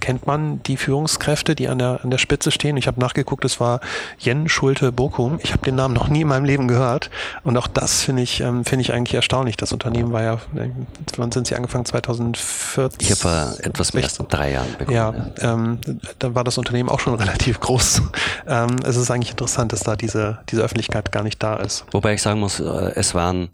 [0.00, 2.76] kennt man die Führungskräfte, die an der, an der Spitze stehen.
[2.76, 3.80] Ich habe nachgeguckt, es war
[4.18, 5.38] Jen Schulte Bokum.
[5.44, 7.08] Ich habe den Namen noch nie in meinem Leben gehört.
[7.44, 9.56] Und auch das finde ich, ähm, finde ich eigentlich erstaunlich.
[9.56, 10.70] Das Unternehmen war ja, äh,
[11.16, 11.84] wann sind Sie angefangen?
[11.84, 12.98] 2014?
[13.00, 14.96] Ich habe vor etwas mehr als drei Jahren begonnen.
[14.96, 15.54] Ja, ja.
[15.54, 15.78] Ähm,
[16.18, 18.02] da war das Unternehmen auch schon relativ groß.
[18.48, 21.84] Ähm, es ist eigentlich interessant, dass da diese, diese Öffentlichkeit gar nicht da ist.
[21.92, 22.64] Wobei ich sagen muss, äh,
[22.96, 23.50] es waren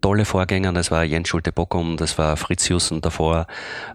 [0.00, 0.72] tolle Vorgänger.
[0.72, 3.46] Das war Jens Schulte-Bockum, das war Fritz Jussen davor.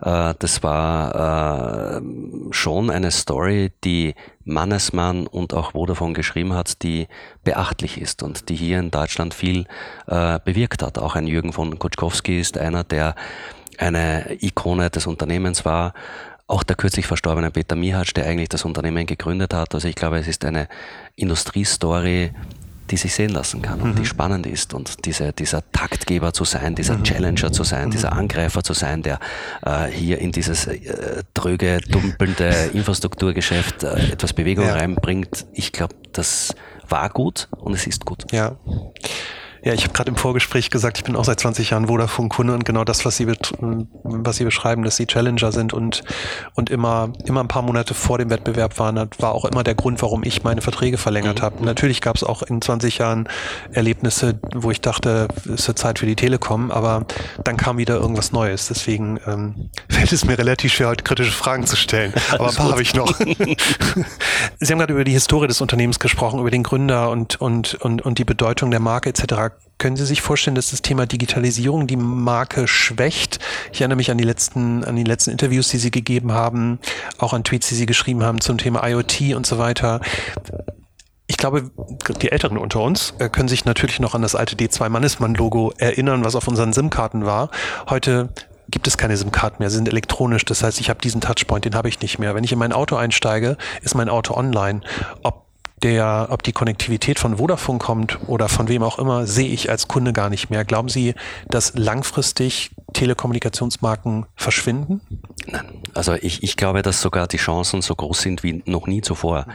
[0.02, 2.02] Äh, das war äh,
[2.52, 7.08] schon eine Story, die Mannesmann und auch Vodafone geschrieben hat, die
[7.44, 9.66] beachtlich ist und die hier in Deutschland viel
[10.08, 10.98] äh, bewirkt hat.
[10.98, 13.16] Auch ein Jürgen von Kutschkowski ist einer, der
[13.78, 15.94] eine Ikone des Unternehmens war.
[16.46, 19.74] Auch der kürzlich verstorbene Peter Mihatsch, der eigentlich das Unternehmen gegründet hat.
[19.74, 20.68] Also ich glaube, es ist eine
[21.16, 22.32] Industriestory,
[22.94, 24.06] die sich sehen lassen kann und die mhm.
[24.06, 27.04] spannend ist und diese, dieser Taktgeber zu sein, dieser mhm.
[27.04, 28.20] Challenger zu sein, dieser mhm.
[28.20, 29.20] Angreifer zu sein, der
[29.66, 34.76] äh, hier in dieses äh, tröge, dumpelnde Infrastrukturgeschäft äh, etwas Bewegung ja.
[34.76, 35.48] reinbringt.
[35.54, 36.54] Ich glaube, das
[36.88, 38.32] war gut und es ist gut.
[38.32, 38.58] Ja.
[39.64, 42.66] Ja, ich habe gerade im Vorgespräch gesagt, ich bin auch seit 20 Jahren Vodafone-Kunde und
[42.66, 46.04] genau das, was Sie, was Sie beschreiben, dass Sie Challenger sind und,
[46.54, 50.02] und immer, immer ein paar Monate vor dem Wettbewerb waren, war auch immer der Grund,
[50.02, 51.44] warum ich meine Verträge verlängert mhm.
[51.44, 51.66] habe.
[51.66, 53.30] Natürlich gab es auch in 20 Jahren
[53.72, 57.06] Erlebnisse, wo ich dachte, es wird Zeit für die Telekom, aber
[57.46, 58.68] dann kam wieder irgendwas Neues.
[58.68, 62.14] Deswegen ähm, fällt es mir relativ schwer, heute kritische Fragen zu stellen.
[62.34, 63.18] Aber ein paar habe ich noch.
[64.60, 68.02] Sie haben gerade über die Historie des Unternehmens gesprochen, über den Gründer und, und, und,
[68.02, 69.53] und die Bedeutung der Marke etc.
[69.78, 73.40] Können Sie sich vorstellen, dass das Thema Digitalisierung die Marke schwächt?
[73.74, 76.80] Ich erinnere mich an die letzten, an die letzten Interviews, die Sie gegeben haben,
[77.18, 80.00] auch an Tweets, die Sie geschrieben haben zum Thema IoT und so weiter.
[81.28, 81.72] Ich glaube,
[82.22, 86.36] die Älteren unter uns äh, können sich natürlich noch an das alte D2-Mannesmann-Logo erinnern, was
[86.36, 87.50] auf unseren SIM-Karten war.
[87.90, 88.30] Heute
[88.70, 90.46] gibt es keine SIM-Karten mehr, sie sind elektronisch.
[90.46, 92.36] Das heißt, ich habe diesen Touchpoint, den habe ich nicht mehr.
[92.36, 94.82] Wenn ich in mein Auto einsteige, ist mein Auto online.
[95.24, 95.43] Ob
[95.82, 99.88] der, ob die Konnektivität von Vodafone kommt oder von wem auch immer, sehe ich als
[99.88, 100.64] Kunde gar nicht mehr.
[100.64, 101.14] Glauben Sie,
[101.50, 105.02] dass langfristig Telekommunikationsmarken verschwinden?
[105.48, 109.02] Nein, also ich, ich glaube, dass sogar die Chancen so groß sind wie noch nie
[109.02, 109.46] zuvor.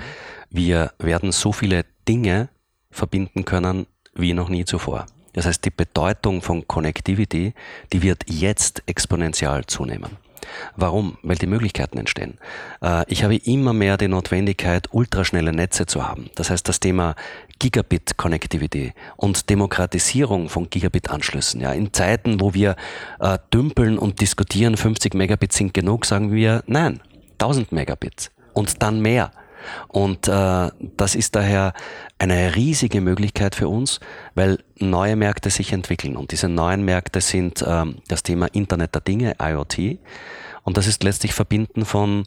[0.50, 2.48] Wir werden so viele Dinge
[2.90, 5.06] verbinden können wie noch nie zuvor.
[5.32, 7.54] Das heißt, die Bedeutung von Connectivity,
[7.92, 10.16] die wird jetzt exponentiell zunehmen.
[10.76, 11.18] Warum?
[11.22, 12.38] Weil die Möglichkeiten entstehen.
[12.82, 16.30] Äh, ich habe immer mehr die Notwendigkeit, ultraschnelle Netze zu haben.
[16.34, 17.14] Das heißt, das Thema
[17.58, 21.60] Gigabit Connectivity und Demokratisierung von Gigabit-Anschlüssen.
[21.60, 22.76] Ja, in Zeiten, wo wir
[23.20, 27.00] äh, dümpeln und diskutieren, 50 Megabit sind genug, sagen wir, nein,
[27.40, 29.30] 1000 Megabit und dann mehr.
[29.88, 31.72] Und äh, das ist daher
[32.18, 34.00] eine riesige Möglichkeit für uns,
[34.34, 36.16] weil neue Märkte sich entwickeln.
[36.16, 39.98] Und diese neuen Märkte sind ähm, das Thema Internet der Dinge, IoT.
[40.64, 42.24] Und das ist letztlich Verbinden von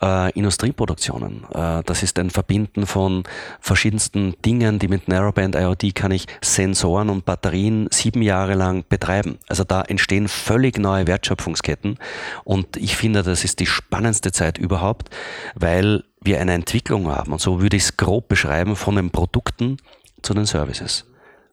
[0.00, 1.44] äh, Industrieproduktionen.
[1.52, 3.24] Äh, das ist ein Verbinden von
[3.60, 9.38] verschiedensten Dingen, die mit Narrowband IoT kann ich Sensoren und Batterien sieben Jahre lang betreiben.
[9.48, 11.98] Also da entstehen völlig neue Wertschöpfungsketten
[12.44, 15.10] und ich finde, das ist die spannendste Zeit überhaupt,
[15.54, 19.78] weil wir eine Entwicklung haben und so würde ich es grob beschreiben von den Produkten
[20.22, 21.04] zu den Services.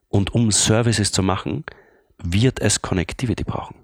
[0.09, 1.63] Und um Services zu machen,
[2.17, 3.78] wird es Connectivity brauchen.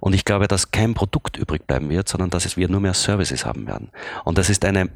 [0.00, 3.44] Und ich glaube, dass kein Produkt übrig bleiben wird, sondern dass wir nur mehr Services
[3.44, 3.90] haben werden.
[4.24, 4.90] Und das ist eine,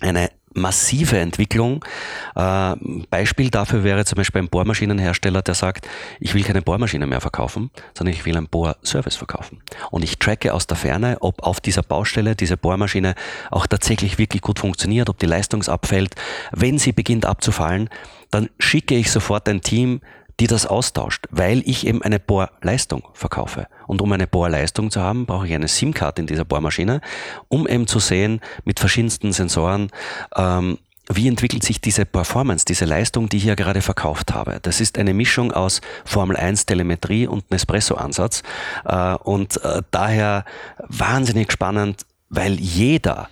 [0.00, 1.84] eine massive Entwicklung.
[2.34, 2.74] Äh,
[3.08, 5.88] Beispiel dafür wäre zum Beispiel ein Bohrmaschinenhersteller, der sagt,
[6.18, 9.62] ich will keine Bohrmaschine mehr verkaufen, sondern ich will einen Bohrservice verkaufen.
[9.90, 13.14] Und ich tracke aus der Ferne, ob auf dieser Baustelle diese Bohrmaschine
[13.50, 16.14] auch tatsächlich wirklich gut funktioniert, ob die Leistung abfällt.
[16.52, 17.88] Wenn sie beginnt abzufallen,
[18.30, 20.00] dann schicke ich sofort ein Team
[20.40, 23.66] die das austauscht, weil ich eben eine Bohrleistung verkaufe.
[23.90, 27.00] Und um eine Bohrleistung zu haben, brauche ich eine SIM-Card in dieser Bohrmaschine,
[27.48, 29.90] um eben zu sehen mit verschiedensten Sensoren,
[30.36, 30.78] ähm,
[31.12, 34.60] wie entwickelt sich diese Performance, diese Leistung, die ich ja gerade verkauft habe.
[34.62, 38.44] Das ist eine Mischung aus Formel 1 Telemetrie und Nespresso-Ansatz
[38.84, 40.44] äh, und äh, daher
[40.86, 43.28] wahnsinnig spannend, weil jeder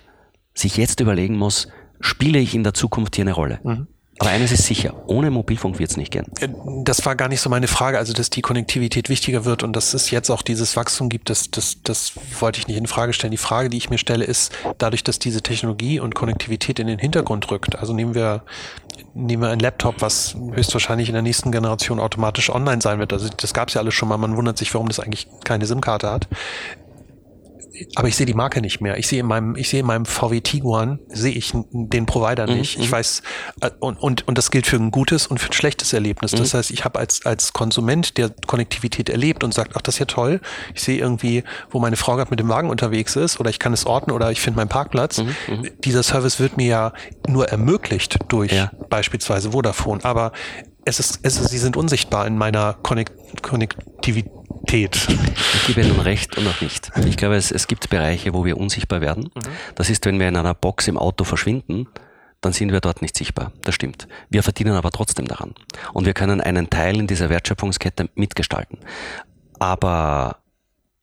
[0.54, 1.68] sich jetzt überlegen muss,
[2.00, 3.60] spiele ich in der Zukunft hier eine Rolle?
[3.62, 3.86] Mhm.
[4.18, 6.26] Aber eines ist sicher, ohne Mobilfunk wird es nicht gehen.
[6.40, 6.48] Äh,
[6.82, 9.94] das war gar nicht so meine Frage, also dass die Konnektivität wichtiger wird und dass
[9.94, 13.30] es jetzt auch dieses Wachstum gibt, das, das, das wollte ich nicht in Frage stellen.
[13.30, 16.98] Die Frage, die ich mir stelle, ist, dadurch, dass diese Technologie und Konnektivität in den
[16.98, 18.42] Hintergrund rückt, also nehmen wir,
[19.14, 23.12] nehmen wir ein Laptop, was höchstwahrscheinlich in der nächsten Generation automatisch online sein wird.
[23.12, 25.66] Also das gab es ja alles schon mal, man wundert sich, warum das eigentlich keine
[25.66, 26.28] SIM-Karte hat
[27.94, 28.98] aber ich sehe die Marke nicht mehr.
[28.98, 32.58] Ich sehe in meinem, ich sehe in meinem VW Tiguan, sehe ich den Provider mhm,
[32.58, 32.78] nicht.
[32.78, 32.84] Mhm.
[32.84, 33.22] Ich weiß,
[33.60, 36.32] äh, und, und, und das gilt für ein gutes und für ein schlechtes Erlebnis.
[36.32, 36.58] Das mhm.
[36.58, 40.06] heißt, ich habe als, als Konsument, der Konnektivität erlebt und sagt, ach, das ist ja
[40.06, 40.40] toll.
[40.74, 43.72] Ich sehe irgendwie, wo meine Frau gerade mit dem Wagen unterwegs ist oder ich kann
[43.72, 45.18] es orten oder ich finde meinen Parkplatz.
[45.18, 45.70] Mhm, mhm.
[45.84, 46.92] Dieser Service wird mir ja
[47.26, 48.70] nur ermöglicht durch ja.
[48.88, 50.04] beispielsweise Vodafone.
[50.04, 50.32] Aber
[50.84, 54.37] es ist, es ist, sie sind unsichtbar in meiner Konnektivität
[54.68, 55.08] Realität.
[55.54, 56.90] Ich gebe Ihnen recht und auch nicht.
[57.06, 59.30] Ich glaube, es, es gibt Bereiche, wo wir unsichtbar werden.
[59.34, 59.40] Mhm.
[59.74, 61.88] Das ist, wenn wir in einer Box im Auto verschwinden,
[62.40, 63.52] dann sind wir dort nicht sichtbar.
[63.64, 64.06] Das stimmt.
[64.30, 65.54] Wir verdienen aber trotzdem daran.
[65.92, 68.78] Und wir können einen Teil in dieser Wertschöpfungskette mitgestalten.
[69.58, 70.38] Aber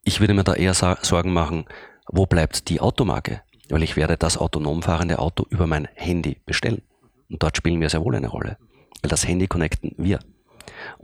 [0.04, 1.66] ich würde mir da eher Sorgen machen,
[2.08, 3.42] wo bleibt die Automarke?
[3.70, 6.84] Weil ich werde das autonom fahrende Auto über mein Handy bestellen.
[7.30, 8.58] Und dort spielen wir sehr wohl eine Rolle.
[9.02, 10.20] Weil das Handy connecten wir.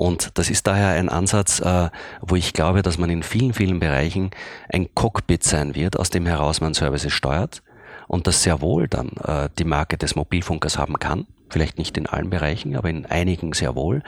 [0.02, 3.80] Und das ist daher ein Ansatz, äh, wo ich glaube, dass man in vielen, vielen
[3.80, 4.32] Bereichen
[4.68, 7.62] ein Cockpit sein wird, aus dem heraus man Services steuert
[8.08, 11.28] und das sehr wohl dann äh, die Marke des Mobilfunkers haben kann.
[11.52, 14.02] Vielleicht nicht in allen Bereichen, aber in einigen sehr wohl.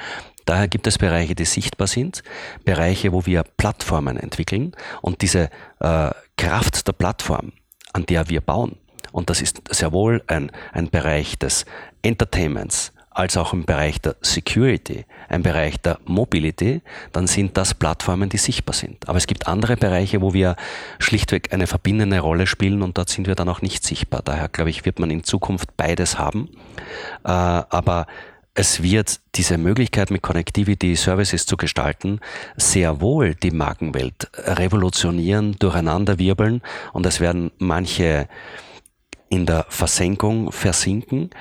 [0.46, 2.24] Daher gibt es Bereiche, die sichtbar sind,
[2.66, 4.72] Bereiche, wo wir Plattformen entwickeln
[5.04, 7.52] und diese äh, Kraft der Plattform,
[7.94, 8.78] an der wir bauen,
[9.12, 11.66] und das ist sehr wohl ein, ein Bereich des
[12.02, 18.30] Entertainments, als auch im Bereich der Security, im Bereich der Mobility, dann sind das Plattformen,
[18.30, 19.08] die sichtbar sind.
[19.08, 20.56] Aber es gibt andere Bereiche, wo wir
[21.00, 24.22] schlichtweg eine verbindende Rolle spielen und dort sind wir dann auch nicht sichtbar.
[24.24, 26.50] Daher glaube ich, wird man in Zukunft beides haben.
[27.24, 28.08] Äh, aber
[28.56, 32.20] es wird diese Möglichkeit mit Connectivity Services zu gestalten
[32.56, 36.62] sehr wohl die Markenwelt revolutionieren, durcheinanderwirbeln
[36.94, 38.28] und es werden manche
[39.30, 41.32] in der Versenkung versinken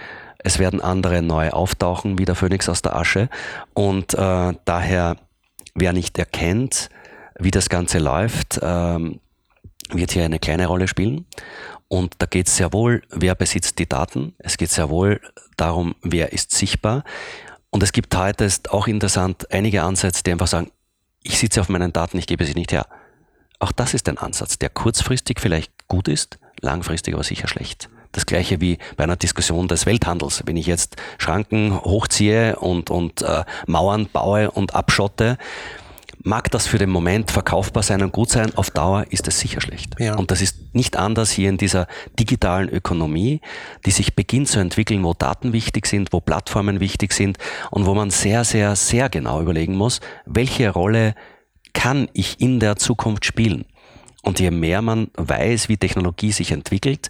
[0.44, 3.28] es werden andere neu auftauchen, wie der Phönix aus der Asche.
[3.74, 5.16] Und äh, daher,
[5.74, 6.88] wer nicht erkennt,
[7.38, 9.20] wie das Ganze läuft, ähm,
[9.90, 11.26] wird hier eine kleine Rolle spielen.
[11.88, 14.34] Und da geht es sehr wohl, wer besitzt die Daten.
[14.38, 15.20] Es geht sehr wohl
[15.56, 17.04] darum, wer ist sichtbar.
[17.70, 20.70] Und es gibt heute, ist auch interessant, einige Ansätze, die einfach sagen,
[21.22, 22.86] ich sitze auf meinen Daten, ich gebe sie nicht her.
[23.58, 27.88] Auch das ist ein Ansatz, der kurzfristig vielleicht gut ist, langfristig aber sicher schlecht.
[28.12, 30.42] Das gleiche wie bei einer Diskussion des Welthandels.
[30.46, 35.38] Wenn ich jetzt Schranken hochziehe und, und äh, Mauern baue und abschotte,
[36.24, 39.60] mag das für den Moment verkaufbar sein und gut sein, auf Dauer ist es sicher
[39.60, 39.98] schlecht.
[39.98, 40.16] Ja.
[40.16, 41.86] Und das ist nicht anders hier in dieser
[42.18, 43.40] digitalen Ökonomie,
[43.86, 47.38] die sich beginnt zu entwickeln, wo Daten wichtig sind, wo Plattformen wichtig sind
[47.70, 51.14] und wo man sehr, sehr, sehr genau überlegen muss, welche Rolle
[51.72, 53.64] kann ich in der Zukunft spielen.
[54.22, 57.08] Und je mehr man weiß, wie Technologie sich entwickelt,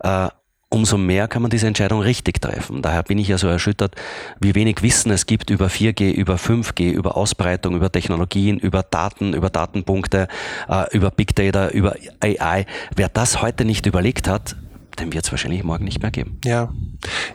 [0.00, 0.28] äh,
[0.74, 2.82] umso mehr kann man diese Entscheidung richtig treffen.
[2.82, 3.94] Daher bin ich ja so erschüttert,
[4.40, 9.34] wie wenig Wissen es gibt über 4G, über 5G, über Ausbreitung, über Technologien, über Daten,
[9.34, 10.26] über Datenpunkte,
[10.68, 12.66] äh, über Big Data, über AI.
[12.96, 14.56] Wer das heute nicht überlegt hat,
[14.98, 16.40] den wird es wahrscheinlich morgen nicht mehr geben.
[16.44, 16.68] Ja,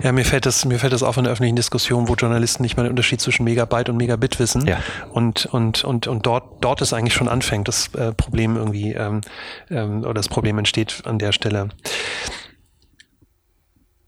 [0.04, 2.76] ja mir, fällt das, mir fällt das auf in der öffentlichen Diskussion, wo Journalisten nicht
[2.76, 4.68] mal den Unterschied zwischen Megabyte und Megabit wissen.
[4.68, 4.80] Ja.
[5.12, 9.22] Und, und, und, und dort, dort ist eigentlich schon anfängt, das äh, Problem irgendwie, ähm,
[9.70, 11.70] ähm, oder das Problem entsteht an der Stelle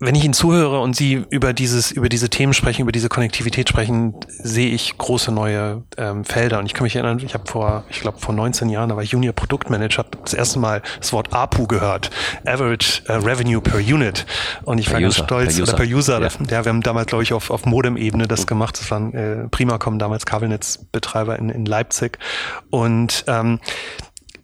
[0.02, 3.70] wenn ich Ihnen zuhöre und Sie über dieses, über diese Themen sprechen, über diese Konnektivität
[3.70, 6.58] sprechen, sehe ich große neue ähm, Felder.
[6.58, 9.04] Und ich kann mich erinnern, ich habe vor, ich glaube vor 19 Jahren, da war
[9.04, 12.10] ich Junior Produktmanager, habe das erste Mal das Wort APU gehört,
[12.46, 14.26] Average uh, Revenue per Unit.
[14.64, 16.22] Und ich per war User, ganz stolz, per User, oder per User.
[16.22, 16.58] Ja.
[16.58, 18.80] ja wir haben damals, glaube ich, auf, auf Modem-Ebene das gemacht.
[18.80, 22.18] Das waren äh, Primacom damals Kabelnetzbetreiber in, in Leipzig.
[22.72, 23.60] Und ähm,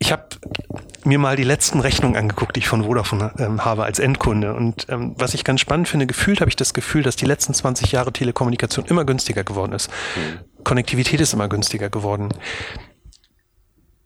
[0.08, 0.24] ich habe
[1.04, 4.54] mir mal die letzten Rechnungen angeguckt, die ich von Vodafone ähm, habe als Endkunde.
[4.54, 7.54] Und ähm, was ich ganz spannend finde, gefühlt habe ich das Gefühl, dass die letzten
[7.54, 9.90] 20 Jahre Telekommunikation immer günstiger geworden ist.
[10.16, 10.64] Mhm.
[10.64, 12.30] Konnektivität ist immer günstiger geworden.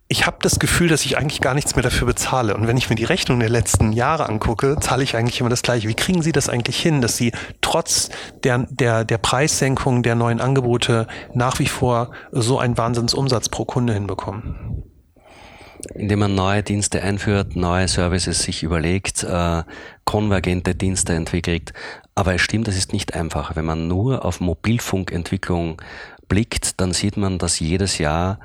[0.07, 2.57] Ich habe das Gefühl, dass ich eigentlich gar nichts mehr dafür bezahle.
[2.57, 5.61] Und wenn ich mir die Rechnung der letzten Jahre angucke, zahle ich eigentlich immer das
[5.61, 5.87] Gleiche.
[5.87, 8.09] Wie kriegen Sie das eigentlich hin, dass Sie trotz
[8.43, 13.93] der, der, der Preissenkung der neuen Angebote nach wie vor so einen Wahnsinnsumsatz pro Kunde
[13.93, 14.90] hinbekommen?
[15.93, 19.63] Indem man neue Dienste einführt, neue Services sich überlegt, äh,
[20.05, 21.73] konvergente Dienste entwickelt.
[22.15, 23.55] Aber es stimmt, es ist nicht einfach.
[23.55, 25.81] Wenn man nur auf Mobilfunkentwicklung
[26.27, 28.39] blickt, dann sieht man, dass jedes Jahr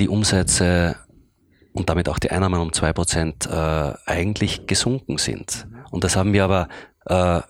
[0.00, 0.96] die Umsätze
[1.72, 5.66] und damit auch die Einnahmen um zwei Prozent äh, eigentlich gesunken sind.
[5.90, 6.68] Und das haben wir aber
[7.06, 7.40] äh,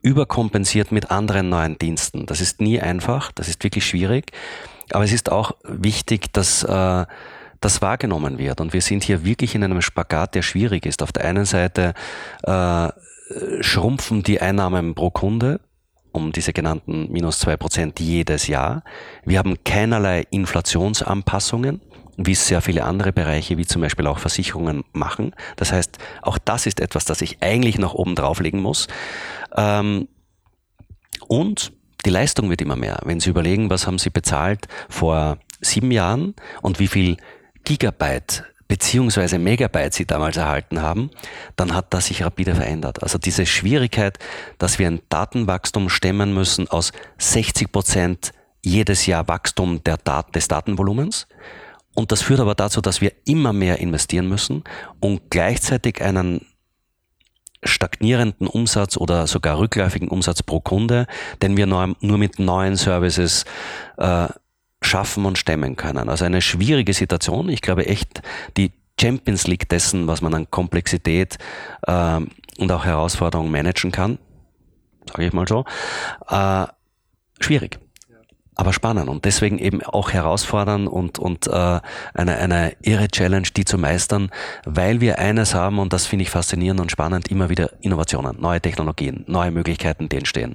[0.00, 2.26] überkompensiert mit anderen neuen Diensten.
[2.26, 4.32] Das ist nie einfach, das ist wirklich schwierig.
[4.90, 7.06] Aber es ist auch wichtig, dass äh,
[7.62, 8.60] das wahrgenommen wird.
[8.60, 11.02] Und wir sind hier wirklich in einem Spagat, der schwierig ist.
[11.02, 11.94] Auf der einen Seite
[12.42, 12.88] äh,
[13.60, 15.60] schrumpfen die Einnahmen pro Kunde
[16.14, 18.84] um diese genannten minus zwei Prozent jedes Jahr.
[19.24, 21.80] Wir haben keinerlei Inflationsanpassungen
[22.16, 25.34] wie es sehr viele andere Bereiche, wie zum Beispiel auch Versicherungen, machen.
[25.56, 28.86] Das heißt, auch das ist etwas, das ich eigentlich noch oben drauflegen muss.
[29.56, 30.08] Ähm,
[31.26, 31.72] und
[32.04, 32.98] die Leistung wird immer mehr.
[33.04, 37.16] Wenn Sie überlegen, was haben Sie bezahlt vor sieben Jahren und wie viel
[37.64, 41.10] Gigabyte beziehungsweise Megabyte sie damals erhalten haben,
[41.56, 43.02] dann hat das sich rapide verändert.
[43.02, 44.18] Also diese Schwierigkeit,
[44.56, 48.32] dass wir ein Datenwachstum stemmen müssen aus 60 Prozent
[48.64, 51.26] jedes Jahr Wachstum Dat des Datenvolumens.
[51.94, 54.64] Und das führt aber dazu, dass wir immer mehr investieren müssen
[55.00, 56.46] und gleichzeitig einen
[57.62, 61.06] stagnierenden Umsatz oder sogar rückläufigen Umsatz pro Kunde,
[61.42, 63.44] den wir nur, mit neuen Services
[63.98, 64.28] äh,
[64.92, 66.10] schaffen und stemmen können.
[66.10, 67.48] Also eine schwierige Situation.
[67.48, 68.20] Ich glaube echt,
[68.58, 71.38] die Champions League dessen, was man an Komplexität
[71.86, 72.20] äh,
[72.58, 74.18] und auch Herausforderungen managen kann,
[75.08, 75.64] sage ich mal so,
[76.28, 76.66] äh,
[77.40, 77.78] schwierig.
[78.54, 81.80] Aber spannend und deswegen eben auch herausfordern und, und äh,
[82.12, 84.30] eine, eine irre Challenge, die zu meistern,
[84.66, 88.60] weil wir eines haben und das finde ich faszinierend und spannend, immer wieder Innovationen, neue
[88.60, 90.54] Technologien, neue Möglichkeiten, die entstehen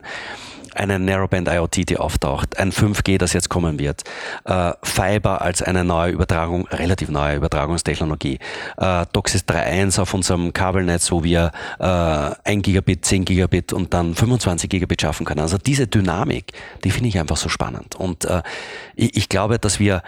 [0.78, 4.04] eine Narrowband IoT, die auftaucht, ein 5G, das jetzt kommen wird,
[4.46, 8.40] äh, Fiber als eine neue Übertragung, relativ neue Übertragungstechnologie,
[8.78, 14.16] äh, DOCSIS 3.1 auf unserem Kabelnetz, wo wir äh, 1 Gigabit, 10 Gigabit und dann
[14.16, 15.42] 25 Gigabit schaffen können.
[15.42, 17.96] Also diese Dynamik, die finde ich einfach so spannend.
[17.96, 18.42] Und äh,
[18.96, 20.04] ich, ich glaube, dass wir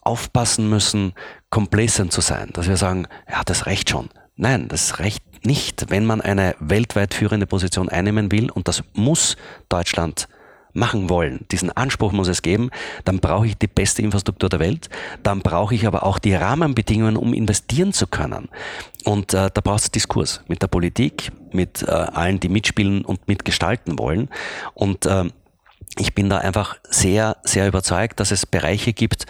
[0.00, 1.14] aufpassen müssen,
[1.50, 4.10] complacent zu sein, dass wir sagen, ja, das reicht schon.
[4.36, 9.36] Nein, das reicht nicht, wenn man eine weltweit führende Position einnehmen will, und das muss
[9.68, 10.28] Deutschland
[10.74, 12.70] machen wollen, diesen Anspruch muss es geben,
[13.04, 14.90] dann brauche ich die beste Infrastruktur der Welt,
[15.22, 18.48] dann brauche ich aber auch die Rahmenbedingungen, um investieren zu können.
[19.04, 23.28] Und äh, da braucht es Diskurs mit der Politik, mit äh, allen, die mitspielen und
[23.28, 24.28] mitgestalten wollen.
[24.74, 25.24] Und äh,
[25.96, 29.26] ich bin da einfach sehr, sehr überzeugt, dass es Bereiche gibt,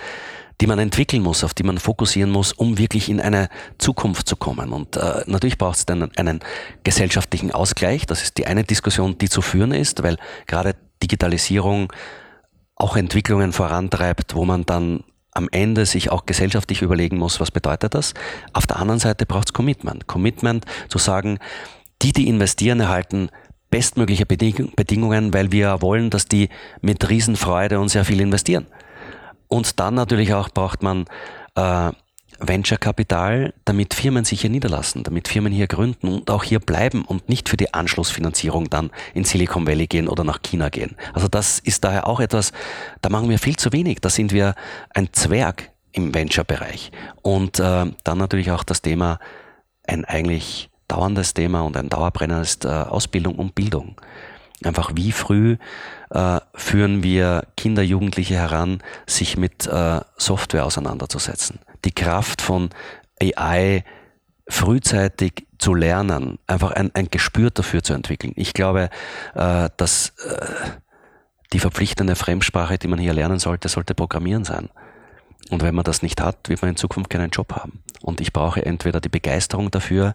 [0.61, 4.37] die man entwickeln muss, auf die man fokussieren muss, um wirklich in eine Zukunft zu
[4.37, 4.73] kommen.
[4.73, 6.41] Und äh, natürlich braucht es dann einen
[6.85, 8.07] gesellschaftlichen Ausgleich.
[8.07, 11.93] Das ist die eine Diskussion, die zu führen ist, weil gerade Digitalisierung
[12.77, 17.95] auch Entwicklungen vorantreibt, wo man dann am Ende sich auch gesellschaftlich überlegen muss, was bedeutet
[17.95, 18.15] das.
[18.53, 20.07] Auf der anderen Seite braucht es Commitment.
[20.07, 21.39] Commitment zu sagen,
[22.03, 23.31] die, die investieren, erhalten
[23.71, 26.49] bestmögliche Bedingungen, weil wir wollen, dass die
[26.81, 28.67] mit Riesenfreude und sehr viel investieren.
[29.55, 31.05] Und dann natürlich auch braucht man
[31.55, 31.93] äh,
[32.41, 37.29] Venture-Kapital, damit Firmen sich hier niederlassen, damit Firmen hier gründen und auch hier bleiben und
[37.29, 40.97] nicht für die Anschlussfinanzierung dann in Silicon Valley gehen oder nach China gehen.
[41.13, 42.51] Also das ist daher auch etwas,
[43.01, 44.01] da machen wir viel zu wenig.
[44.01, 44.57] Da sind wir
[44.93, 46.91] ein Zwerg im Venture-Bereich.
[47.23, 49.21] Und äh, dann natürlich auch das Thema,
[49.87, 54.01] ein eigentlich dauerndes Thema und ein Dauerbrenner ist äh, Ausbildung und Bildung.
[54.65, 55.57] Einfach wie früh
[56.11, 61.61] äh, führen wir Kinder, Jugendliche heran, sich mit äh, Software auseinanderzusetzen.
[61.85, 62.71] Die Kraft von
[63.21, 63.85] AI
[64.49, 68.33] frühzeitig zu lernen, einfach ein, ein Gespür dafür zu entwickeln.
[68.37, 68.91] Ich glaube,
[69.35, 70.47] äh, dass äh,
[71.53, 74.69] die verpflichtende Fremdsprache, die man hier lernen sollte, sollte Programmieren sein.
[75.51, 77.83] Und wenn man das nicht hat, wird man in Zukunft keinen Job haben.
[78.03, 80.15] Und ich brauche entweder die Begeisterung dafür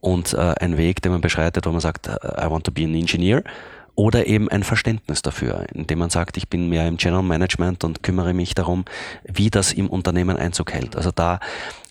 [0.00, 2.94] und äh, einen Weg, den man beschreitet, wo man sagt, I want to be an
[2.94, 3.42] engineer
[3.96, 8.02] oder eben ein Verständnis dafür, indem man sagt, ich bin mehr im General Management und
[8.02, 8.84] kümmere mich darum,
[9.24, 10.96] wie das im Unternehmen Einzug hält.
[10.96, 11.38] Also da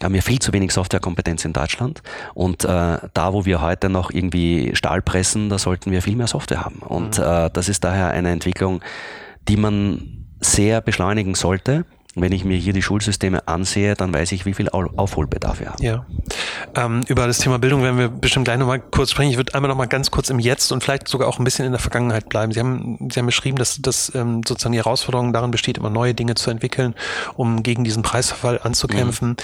[0.03, 4.11] haben wir viel zu wenig Softwarekompetenz in Deutschland und äh, da, wo wir heute noch
[4.11, 6.79] irgendwie Stahl pressen, da sollten wir viel mehr Software haben.
[6.79, 7.23] Und mhm.
[7.23, 8.81] äh, das ist daher eine Entwicklung,
[9.47, 14.45] die man sehr beschleunigen sollte wenn ich mir hier die Schulsysteme ansehe, dann weiß ich,
[14.45, 15.83] wie viel Aufholbedarf wir haben.
[15.83, 16.05] Ja.
[16.75, 19.31] Ähm, über das Thema Bildung werden wir bestimmt gleich nochmal kurz sprechen.
[19.31, 21.71] Ich würde einmal nochmal ganz kurz im Jetzt und vielleicht sogar auch ein bisschen in
[21.71, 22.51] der Vergangenheit bleiben.
[22.51, 26.13] Sie haben, Sie haben beschrieben, dass, dass ähm, sozusagen die Herausforderung darin besteht, immer neue
[26.13, 26.93] Dinge zu entwickeln,
[27.35, 29.29] um gegen diesen Preisverfall anzukämpfen.
[29.29, 29.35] Mhm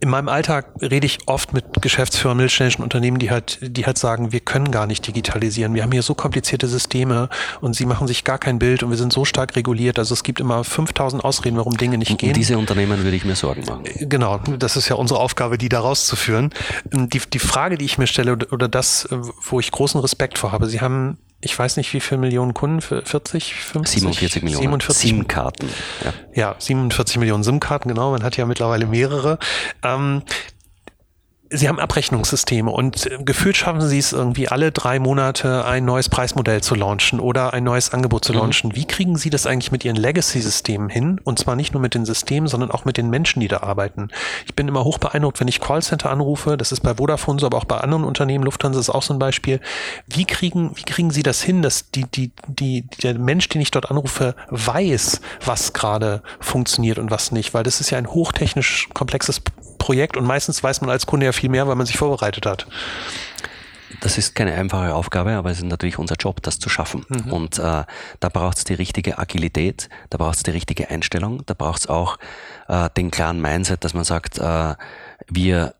[0.00, 4.32] in meinem Alltag rede ich oft mit Geschäftsführern mittelständischen Unternehmen, die halt, die halt sagen,
[4.32, 5.74] wir können gar nicht digitalisieren.
[5.74, 7.28] Wir haben hier so komplizierte Systeme
[7.60, 9.98] und sie machen sich gar kein Bild und wir sind so stark reguliert.
[9.98, 12.30] Also es gibt immer 5000 Ausreden, warum Dinge nicht gehen.
[12.30, 13.86] Um diese Unternehmen würde ich mir Sorgen machen.
[13.86, 14.38] Äh, genau.
[14.38, 16.50] Das ist ja unsere Aufgabe, die da rauszuführen.
[16.92, 20.52] Die, die Frage, die ich mir stelle oder das, äh, wo ich großen Respekt vor
[20.52, 24.00] habe, Sie haben ich weiß nicht, wie viele Millionen Kunden, 40, 50?
[24.00, 24.62] 47 Millionen.
[24.62, 25.68] 47 SIM-Karten.
[26.04, 26.12] Ja.
[26.34, 28.10] ja, 47 Millionen SIM-Karten, genau.
[28.10, 29.38] Man hat ja mittlerweile mehrere.
[29.82, 30.22] Ähm,
[31.52, 36.08] Sie haben Abrechnungssysteme und äh, gefühlt schaffen Sie es irgendwie alle drei Monate ein neues
[36.08, 38.38] Preismodell zu launchen oder ein neues Angebot zu mhm.
[38.38, 38.76] launchen.
[38.76, 41.20] Wie kriegen Sie das eigentlich mit Ihren Legacy-Systemen hin?
[41.24, 44.10] Und zwar nicht nur mit den Systemen, sondern auch mit den Menschen, die da arbeiten.
[44.46, 46.56] Ich bin immer hoch beeindruckt, wenn ich Callcenter anrufe.
[46.56, 48.44] Das ist bei Vodafone so, aber auch bei anderen Unternehmen.
[48.44, 49.60] Lufthansa ist auch so ein Beispiel.
[50.06, 53.72] Wie kriegen, wie kriegen Sie das hin, dass die, die, die, der Mensch, den ich
[53.72, 57.54] dort anrufe, weiß, was gerade funktioniert und was nicht?
[57.54, 59.42] Weil das ist ja ein hochtechnisch komplexes
[59.90, 62.68] Projekt und meistens weiß man als Kunde ja viel mehr, weil man sich vorbereitet hat.
[64.00, 67.04] Das ist keine einfache Aufgabe, aber es ist natürlich unser Job, das zu schaffen.
[67.08, 67.32] Mhm.
[67.32, 67.82] Und äh,
[68.20, 71.86] da braucht es die richtige Agilität, da braucht es die richtige Einstellung, da braucht es
[71.88, 72.18] auch
[72.68, 74.76] äh, den klaren Mindset, dass man sagt, äh,
[75.26, 75.74] wir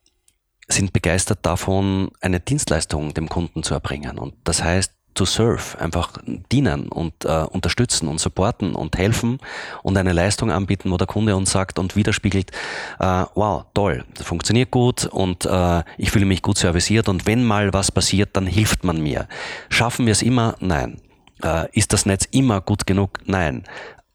[0.66, 4.18] sind begeistert davon, eine Dienstleistung dem Kunden zu erbringen.
[4.18, 6.14] Und das heißt, to serve, einfach
[6.50, 9.38] dienen und äh, unterstützen und supporten und helfen
[9.82, 12.50] und eine Leistung anbieten, wo der Kunde uns sagt und widerspiegelt,
[12.98, 17.74] äh, wow, toll, funktioniert gut und äh, ich fühle mich gut serviciert und wenn mal
[17.74, 19.28] was passiert, dann hilft man mir.
[19.68, 20.56] Schaffen wir es immer?
[20.60, 20.96] Nein.
[21.42, 23.20] Äh, ist das Netz immer gut genug?
[23.26, 23.64] Nein.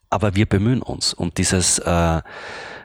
[0.10, 2.22] Aber wir bemühen uns und dieses äh,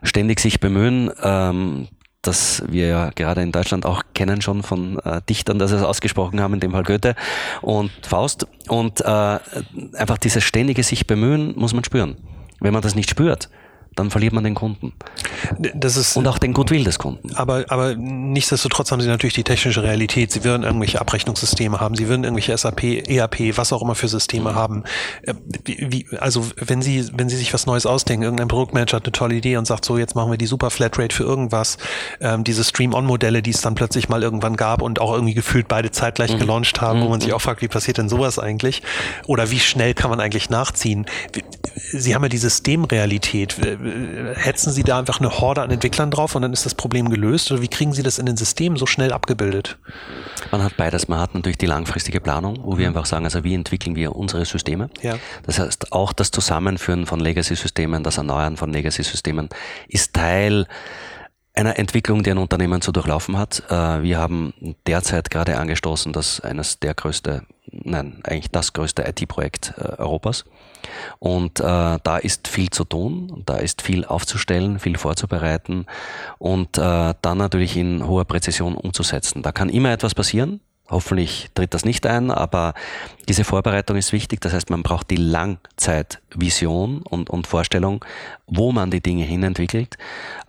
[0.02, 1.88] ständig sich bemühen, ähm,
[2.22, 5.83] das wir ja gerade in Deutschland auch kennen schon von äh, Dichtern, dass sie es
[5.83, 7.14] ausgesprochen haben, in dem Fall Goethe
[7.62, 8.46] und Faust.
[8.68, 12.16] Und äh, einfach dieses ständige sich bemühen muss man spüren.
[12.61, 13.48] Wenn man das nicht spürt,
[13.96, 14.92] dann verliert man den Kunden.
[15.74, 17.35] Das ist, und auch den Goodwill des Kunden.
[17.35, 20.33] Aber, aber nichtsdestotrotz haben sie natürlich die technische Realität.
[20.33, 24.55] Sie würden irgendwelche Abrechnungssysteme haben, sie würden irgendwelche SAP, ERP, was auch immer für Systeme
[24.55, 24.85] haben.
[25.22, 29.12] Äh, wie, also wenn sie, wenn sie sich was Neues ausdenken, irgendein Produktmanager hat eine
[29.12, 31.79] tolle Idee und sagt so, jetzt machen wir die super Flatrate für irgendwas,
[32.20, 35.90] ähm, diese Stream-On-Modelle, die es dann plötzlich mal irgendwann gab und auch irgendwie gefühlt beide
[35.90, 36.38] zeitgleich mhm.
[36.38, 37.37] gelauncht haben, wo man sich mhm.
[37.37, 38.83] auch fragt, wie passiert denn sowas eigentlich?
[39.26, 41.07] Oder wie schnell kann man eigentlich nachziehen?
[41.92, 43.57] Sie haben ja die Systemrealität
[44.34, 47.50] hetzen Sie da einfach eine Horde an Entwicklern drauf und dann ist das Problem gelöst?
[47.50, 49.78] Oder wie kriegen Sie das in den Systemen so schnell abgebildet?
[50.50, 51.08] Man hat beides.
[51.08, 52.96] Man hat natürlich die langfristige Planung, wo wir mhm.
[52.96, 54.90] einfach sagen, also wie entwickeln wir unsere Systeme?
[55.02, 55.16] Ja.
[55.44, 59.48] Das heißt, auch das Zusammenführen von Legacy-Systemen, das Erneuern von Legacy-Systemen
[59.88, 60.66] ist Teil
[61.54, 63.62] einer Entwicklung, die ein Unternehmen zu durchlaufen hat.
[63.68, 64.54] Äh, wir haben
[64.86, 70.44] derzeit gerade angestoßen, dass eines der größte, nein, eigentlich das größte IT-Projekt äh, Europas.
[71.18, 71.62] Und äh,
[72.02, 75.87] da ist viel zu tun, da ist viel aufzustellen, viel vorzubereiten
[76.38, 79.42] und äh, dann natürlich in hoher Präzision umzusetzen.
[79.42, 80.61] Da kann immer etwas passieren.
[80.88, 82.74] Hoffentlich tritt das nicht ein, aber
[83.28, 84.40] diese Vorbereitung ist wichtig.
[84.40, 88.04] Das heißt, man braucht die Langzeitvision und, und Vorstellung,
[88.46, 89.98] wo man die Dinge hinentwickelt.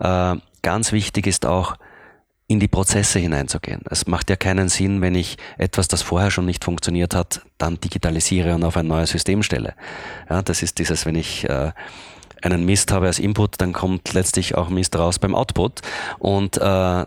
[0.00, 1.76] Äh, ganz wichtig ist auch,
[2.52, 3.80] in die Prozesse hineinzugehen.
[3.90, 7.80] Es macht ja keinen Sinn, wenn ich etwas, das vorher schon nicht funktioniert hat, dann
[7.80, 9.74] digitalisiere und auf ein neues System stelle.
[10.28, 11.72] Ja, das ist dieses, wenn ich äh,
[12.42, 15.80] einen Mist habe als Input, dann kommt letztlich auch Mist raus beim Output.
[16.18, 17.04] Und äh,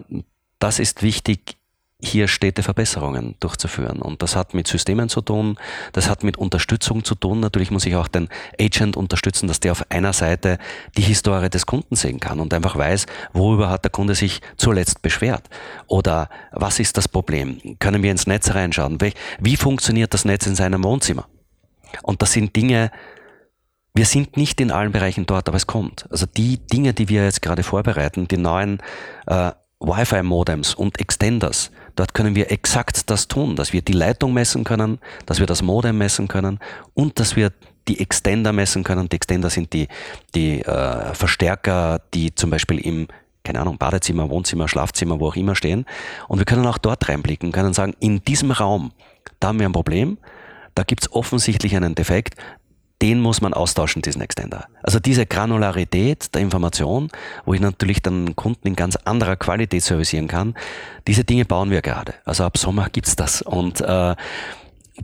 [0.60, 1.58] das ist wichtig
[2.02, 4.02] hier Städteverbesserungen durchzuführen.
[4.02, 5.58] Und das hat mit Systemen zu tun,
[5.94, 7.40] das hat mit Unterstützung zu tun.
[7.40, 8.28] Natürlich muss ich auch den
[8.60, 10.58] Agent unterstützen, dass der auf einer Seite
[10.98, 15.02] die Historie des Kunden sehen kann und einfach weiß, worüber hat der Kunde sich zuletzt
[15.02, 15.50] beschwert.
[15.88, 17.78] Oder was ist das Problem?
[17.80, 18.98] Können wir ins Netz reinschauen?
[19.40, 21.28] Wie funktioniert das Netz in seinem Wohnzimmer?
[22.04, 22.92] Und das sind Dinge,
[23.94, 26.06] wir sind nicht in allen Bereichen dort, aber es kommt.
[26.12, 28.80] Also die Dinge, die wir jetzt gerade vorbereiten, die neuen
[29.28, 31.72] äh, Wi-Fi-Modems und Extenders.
[31.96, 35.62] Dort können wir exakt das tun, dass wir die Leitung messen können, dass wir das
[35.62, 36.60] Modem messen können
[36.94, 37.52] und dass wir
[37.88, 39.08] die Extender messen können.
[39.10, 39.88] Die Extender sind die,
[40.34, 43.08] die äh, Verstärker, die zum Beispiel im
[43.46, 45.86] keine Ahnung, Badezimmer, Wohnzimmer, Schlafzimmer, wo auch immer stehen.
[46.28, 48.92] Und wir können auch dort reinblicken, können sagen, in diesem Raum,
[49.40, 50.18] da haben wir ein Problem,
[50.74, 52.36] da gibt es offensichtlich einen Defekt,
[53.06, 54.66] den muss man austauschen, diesen Extender.
[54.82, 57.10] Also diese Granularität der Information,
[57.46, 60.56] wo ich natürlich dann Kunden in ganz anderer Qualität servicieren kann,
[61.06, 62.16] diese Dinge bauen wir gerade.
[62.26, 63.44] Also ab Sommer gibt's das.
[63.44, 64.16] Und äh,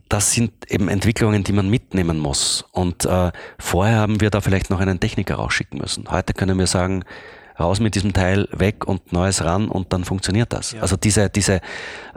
[0.10, 2.66] das sind eben Entwicklungen, die man mitnehmen muss.
[2.72, 6.10] Und äh, vorher haben wir da vielleicht noch einen Techniker rausschicken müssen.
[6.10, 7.04] Heute können wir sagen,
[7.62, 10.74] raus mit diesem Teil, weg und Neues ran und dann funktioniert das.
[10.74, 10.82] Ja.
[10.82, 11.62] Also diese, diese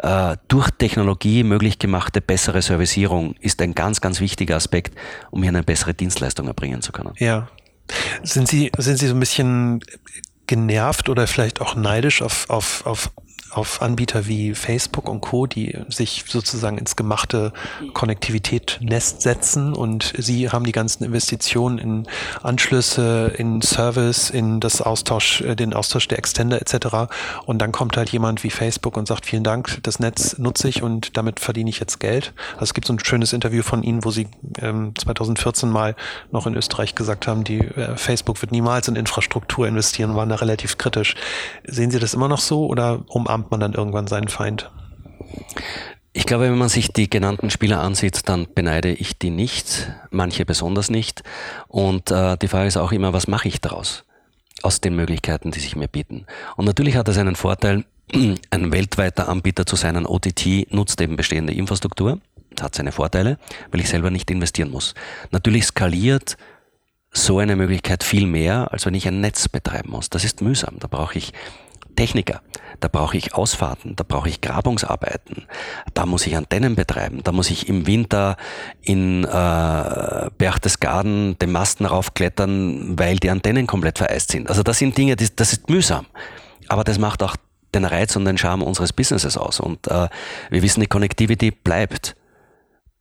[0.03, 4.97] äh, durch Technologie möglich gemachte bessere Servicierung ist ein ganz, ganz wichtiger Aspekt,
[5.31, 7.13] um hier eine bessere Dienstleistung erbringen zu können.
[7.19, 7.49] Ja.
[8.23, 9.81] Sind Sie, sind Sie so ein bisschen
[10.47, 13.11] genervt oder vielleicht auch neidisch auf, auf, auf
[13.55, 17.53] auf Anbieter wie Facebook und Co., die sich sozusagen ins gemachte
[17.93, 22.09] Konnektivität-Nest setzen und sie haben die ganzen Investitionen in
[22.43, 27.13] Anschlüsse, in Service, in das Austausch, äh, den Austausch der Extender etc.
[27.47, 30.83] Und dann kommt halt jemand wie Facebook und sagt, vielen Dank, das Netz nutze ich
[30.83, 32.33] und damit verdiene ich jetzt Geld.
[32.55, 34.29] Also es gibt so ein schönes Interview von Ihnen, wo Sie
[34.61, 35.95] ähm, 2014 mal
[36.31, 40.37] noch in Österreich gesagt haben, die äh, Facebook wird niemals in Infrastruktur investieren, waren da
[40.37, 41.15] relativ kritisch.
[41.67, 44.71] Sehen Sie das immer noch so oder umarmt umarmt man dann irgendwann seinen Feind.
[46.13, 50.45] Ich glaube, wenn man sich die genannten Spieler ansieht, dann beneide ich die nicht, manche
[50.45, 51.23] besonders nicht.
[51.67, 54.05] Und äh, die Frage ist auch immer, was mache ich daraus?
[54.63, 56.27] Aus den Möglichkeiten, die sich mir bieten.
[56.57, 57.85] Und natürlich hat es einen Vorteil,
[58.51, 59.97] ein weltweiter Anbieter zu sein.
[59.97, 62.21] Ein OTT nutzt eben bestehende Infrastruktur,
[62.61, 63.39] hat seine Vorteile,
[63.73, 64.95] weil ich selber nicht investieren muss.
[65.33, 66.37] Natürlich skaliert
[67.11, 70.11] so eine Möglichkeit viel mehr, als wenn ich ein Netz betreiben muss.
[70.11, 70.77] Das ist mühsam.
[70.79, 71.33] Da brauche ich
[71.95, 72.43] Techniker.
[72.81, 75.47] Da brauche ich Ausfahrten, da brauche ich Grabungsarbeiten,
[75.95, 78.37] da muss ich Antennen betreiben, da muss ich im Winter
[78.83, 84.49] in äh, Berchtesgaden den Masten raufklettern, weil die Antennen komplett vereist sind.
[84.49, 86.07] Also das sind Dinge, das, das ist mühsam.
[86.69, 87.37] Aber das macht auch
[87.75, 89.61] den Reiz und den Charme unseres Businesses aus.
[89.61, 90.09] Und äh,
[90.51, 92.17] wir wissen, die Connectivity bleibt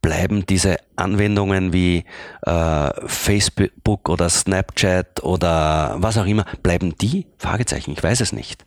[0.04, 2.04] bleiben diese Anwendungen wie
[2.46, 7.26] äh, Facebook oder Snapchat oder was auch immer, bleiben die?
[7.40, 8.66] Fragezeichen, ich weiß es nicht.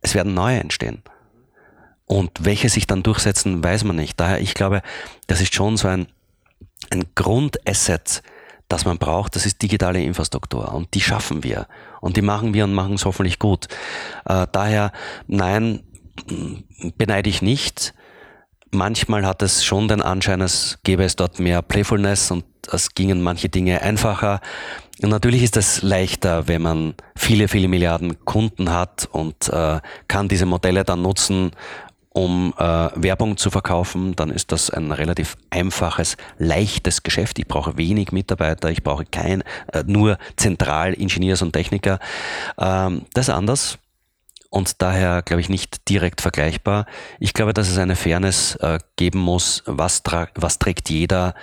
[0.00, 1.02] Es werden neue entstehen.
[2.06, 4.18] Und welche sich dann durchsetzen, weiß man nicht.
[4.18, 4.80] Daher, ich glaube,
[5.28, 6.08] das ist schon so ein,
[6.88, 8.22] ein Grundasset,
[8.68, 10.72] das man braucht, das ist digitale Infrastruktur.
[10.72, 11.68] Und die schaffen wir.
[12.00, 13.68] Und die machen wir und machen es hoffentlich gut.
[14.24, 14.92] Äh, daher,
[15.26, 15.82] nein,
[16.96, 17.92] beneide ich nicht.
[18.72, 23.20] Manchmal hat es schon den Anschein, als gäbe es dort mehr Playfulness und es gingen
[23.20, 24.40] manche Dinge einfacher.
[25.02, 30.28] Und natürlich ist es leichter, wenn man viele, viele Milliarden Kunden hat und äh, kann
[30.28, 31.50] diese Modelle dann nutzen,
[32.10, 32.62] um äh,
[32.94, 37.38] Werbung zu verkaufen, dann ist das ein relativ einfaches, leichtes Geschäft.
[37.38, 39.42] Ich brauche wenig Mitarbeiter, ich brauche kein,
[39.72, 41.98] äh, nur zentral Ingenieurs und Techniker.
[42.58, 43.78] Ähm, das ist anders
[44.50, 46.86] und daher, glaube ich, nicht direkt vergleichbar.
[47.20, 50.02] Ich glaube, dass es eine Fairness äh, geben muss, was,
[50.34, 51.34] was trägt jeder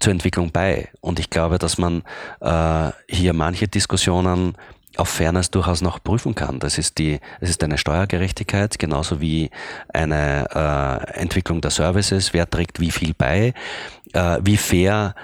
[0.00, 0.88] zur Entwicklung bei.
[1.00, 2.02] Und ich glaube, dass man
[2.40, 4.56] äh, hier manche Diskussionen
[4.96, 6.58] auf Fairness durchaus noch prüfen kann.
[6.58, 9.50] Das ist die, es ist eine Steuergerechtigkeit, genauso wie
[9.92, 12.32] eine äh, Entwicklung der Services.
[12.32, 13.52] Wer trägt wie viel bei?
[14.14, 15.14] Äh, wie fair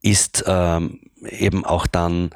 [0.00, 2.30] ist ähm, eben auch dann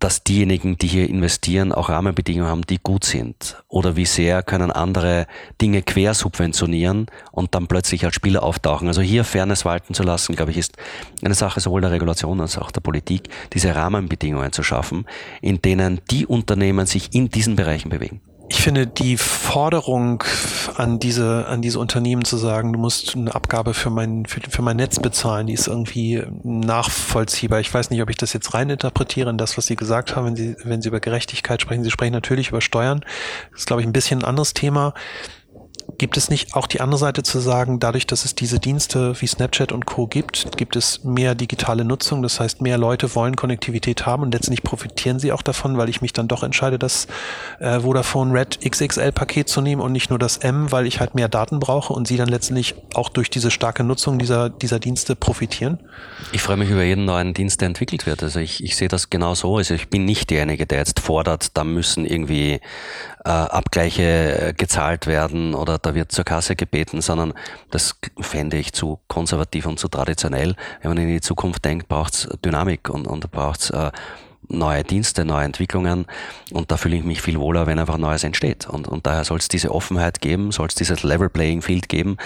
[0.00, 3.62] dass diejenigen, die hier investieren, auch Rahmenbedingungen haben, die gut sind?
[3.68, 5.26] Oder wie sehr können andere
[5.60, 8.88] Dinge quersubventionieren und dann plötzlich als Spieler auftauchen?
[8.88, 10.76] Also hier Fairness walten zu lassen, glaube ich, ist
[11.22, 15.06] eine Sache sowohl der Regulation als auch der Politik, diese Rahmenbedingungen zu schaffen,
[15.42, 18.20] in denen die Unternehmen sich in diesen Bereichen bewegen.
[18.52, 20.24] Ich finde die Forderung
[20.74, 24.60] an diese, an diese Unternehmen zu sagen, du musst eine Abgabe für mein, für, für
[24.60, 27.60] mein Netz bezahlen, die ist irgendwie nachvollziehbar.
[27.60, 30.26] Ich weiß nicht, ob ich das jetzt rein interpretiere in das, was Sie gesagt haben,
[30.26, 31.84] wenn Sie, wenn Sie über Gerechtigkeit sprechen.
[31.84, 33.04] Sie sprechen natürlich über Steuern.
[33.52, 34.94] Das ist, glaube ich, ein bisschen ein anderes Thema.
[35.98, 39.26] Gibt es nicht auch die andere Seite zu sagen, dadurch, dass es diese Dienste wie
[39.26, 40.06] Snapchat und Co.
[40.06, 42.22] gibt, gibt es mehr digitale Nutzung?
[42.22, 46.00] Das heißt, mehr Leute wollen Konnektivität haben und letztendlich profitieren sie auch davon, weil ich
[46.00, 47.06] mich dann doch entscheide, das
[47.58, 51.14] äh, Vodafone Red XXL Paket zu nehmen und nicht nur das M, weil ich halt
[51.14, 55.16] mehr Daten brauche und sie dann letztendlich auch durch diese starke Nutzung dieser, dieser Dienste
[55.16, 55.78] profitieren?
[56.32, 58.22] Ich freue mich über jeden neuen Dienst, der entwickelt wird.
[58.22, 59.56] Also ich, ich sehe das genau so.
[59.56, 62.60] Also ich bin nicht derjenige, der jetzt fordert, da müssen irgendwie
[63.24, 67.34] äh, Abgleiche äh, gezahlt werden oder da wird zur Kasse gebeten, sondern
[67.70, 70.56] das fände ich zu konservativ und zu traditionell.
[70.80, 73.90] Wenn man in die Zukunft denkt, braucht es Dynamik und, und braucht es äh,
[74.50, 76.06] neue Dienste, neue Entwicklungen
[76.52, 78.68] und da fühle ich mich viel wohler, wenn einfach Neues entsteht.
[78.68, 82.16] Und, und daher soll es diese Offenheit geben, soll es dieses Level Playing Field geben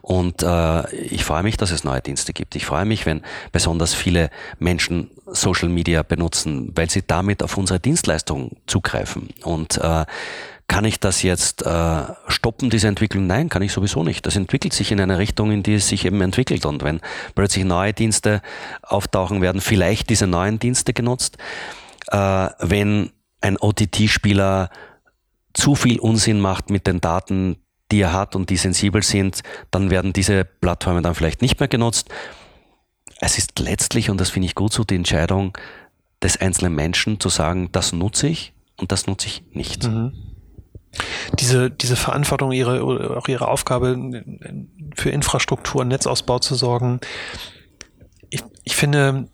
[0.00, 2.54] und äh, ich freue mich, dass es neue Dienste gibt.
[2.56, 3.22] Ich freue mich, wenn
[3.52, 10.04] besonders viele Menschen Social Media benutzen, weil sie damit auf unsere Dienstleistung zugreifen und äh,
[10.68, 13.26] kann ich das jetzt äh, stoppen, diese Entwicklung?
[13.26, 14.24] Nein, kann ich sowieso nicht.
[14.26, 16.64] Das entwickelt sich in eine Richtung, in die es sich eben entwickelt.
[16.64, 17.00] Und wenn
[17.34, 18.40] plötzlich neue Dienste
[18.82, 21.36] auftauchen, werden vielleicht diese neuen Dienste genutzt.
[22.08, 23.10] Äh, wenn
[23.40, 24.70] ein OTT-Spieler
[25.52, 27.56] zu viel Unsinn macht mit den Daten,
[27.90, 31.68] die er hat und die sensibel sind, dann werden diese Plattformen dann vielleicht nicht mehr
[31.68, 32.08] genutzt.
[33.20, 35.56] Es ist letztlich, und das finde ich gut so, die Entscheidung
[36.22, 39.84] des einzelnen Menschen zu sagen, das nutze ich und das nutze ich nicht.
[39.84, 40.31] Mhm
[41.38, 44.24] diese, diese Verantwortung, ihre, auch ihre Aufgabe
[44.94, 47.00] für Infrastruktur Netzausbau zu sorgen.
[48.30, 49.28] Ich, ich finde,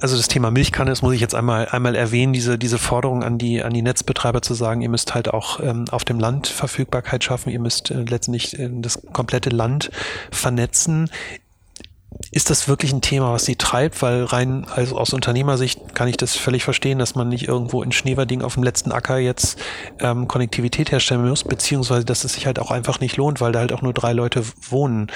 [0.00, 3.38] also das Thema Milchkanne, das muss ich jetzt einmal, einmal erwähnen, diese, diese Forderung an
[3.38, 7.24] die, an die Netzbetreiber zu sagen, ihr müsst halt auch ähm, auf dem Land Verfügbarkeit
[7.24, 9.90] schaffen, ihr müsst äh, letztendlich äh, das komplette Land
[10.30, 11.10] vernetzen
[12.30, 14.02] ist das wirklich ein Thema, was sie treibt?
[14.02, 17.92] Weil rein also aus Unternehmersicht kann ich das völlig verstehen, dass man nicht irgendwo in
[17.92, 19.58] Schneewerding auf dem letzten Acker jetzt
[20.00, 23.60] ähm, Konnektivität herstellen muss, beziehungsweise dass es sich halt auch einfach nicht lohnt, weil da
[23.60, 25.10] halt auch nur drei Leute wohnen.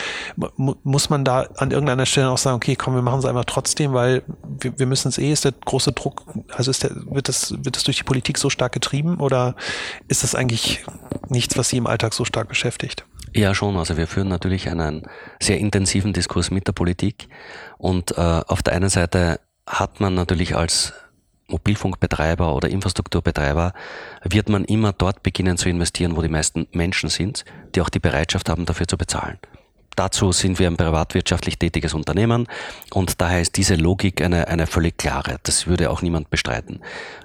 [0.58, 3.44] M muss man da an irgendeiner Stelle auch sagen, okay, komm, wir machen es einfach
[3.44, 4.22] trotzdem, weil
[4.60, 6.24] wir, wir müssen es eh, ist der große Druck,
[6.54, 9.54] also ist der, wird das, wird das durch die Politik so stark getrieben oder
[10.08, 10.84] ist das eigentlich
[11.28, 13.04] nichts, was sie im Alltag so stark beschäftigt?
[13.34, 13.76] Ja, schon.
[13.76, 15.06] Also wir führen natürlich einen
[15.40, 17.28] sehr intensiven Diskurs mit der Politik.
[17.78, 20.92] Und äh, auf der einen Seite hat man natürlich als
[21.46, 23.72] Mobilfunkbetreiber oder Infrastrukturbetreiber,
[24.24, 27.98] wird man immer dort beginnen zu investieren, wo die meisten Menschen sind, die auch die
[27.98, 29.38] Bereitschaft haben, dafür zu bezahlen.
[29.96, 32.46] Dazu sind wir ein privatwirtschaftlich tätiges Unternehmen
[32.92, 35.36] und daher ist diese Logik eine, eine völlig klare.
[35.42, 36.80] Das würde auch niemand bestreiten.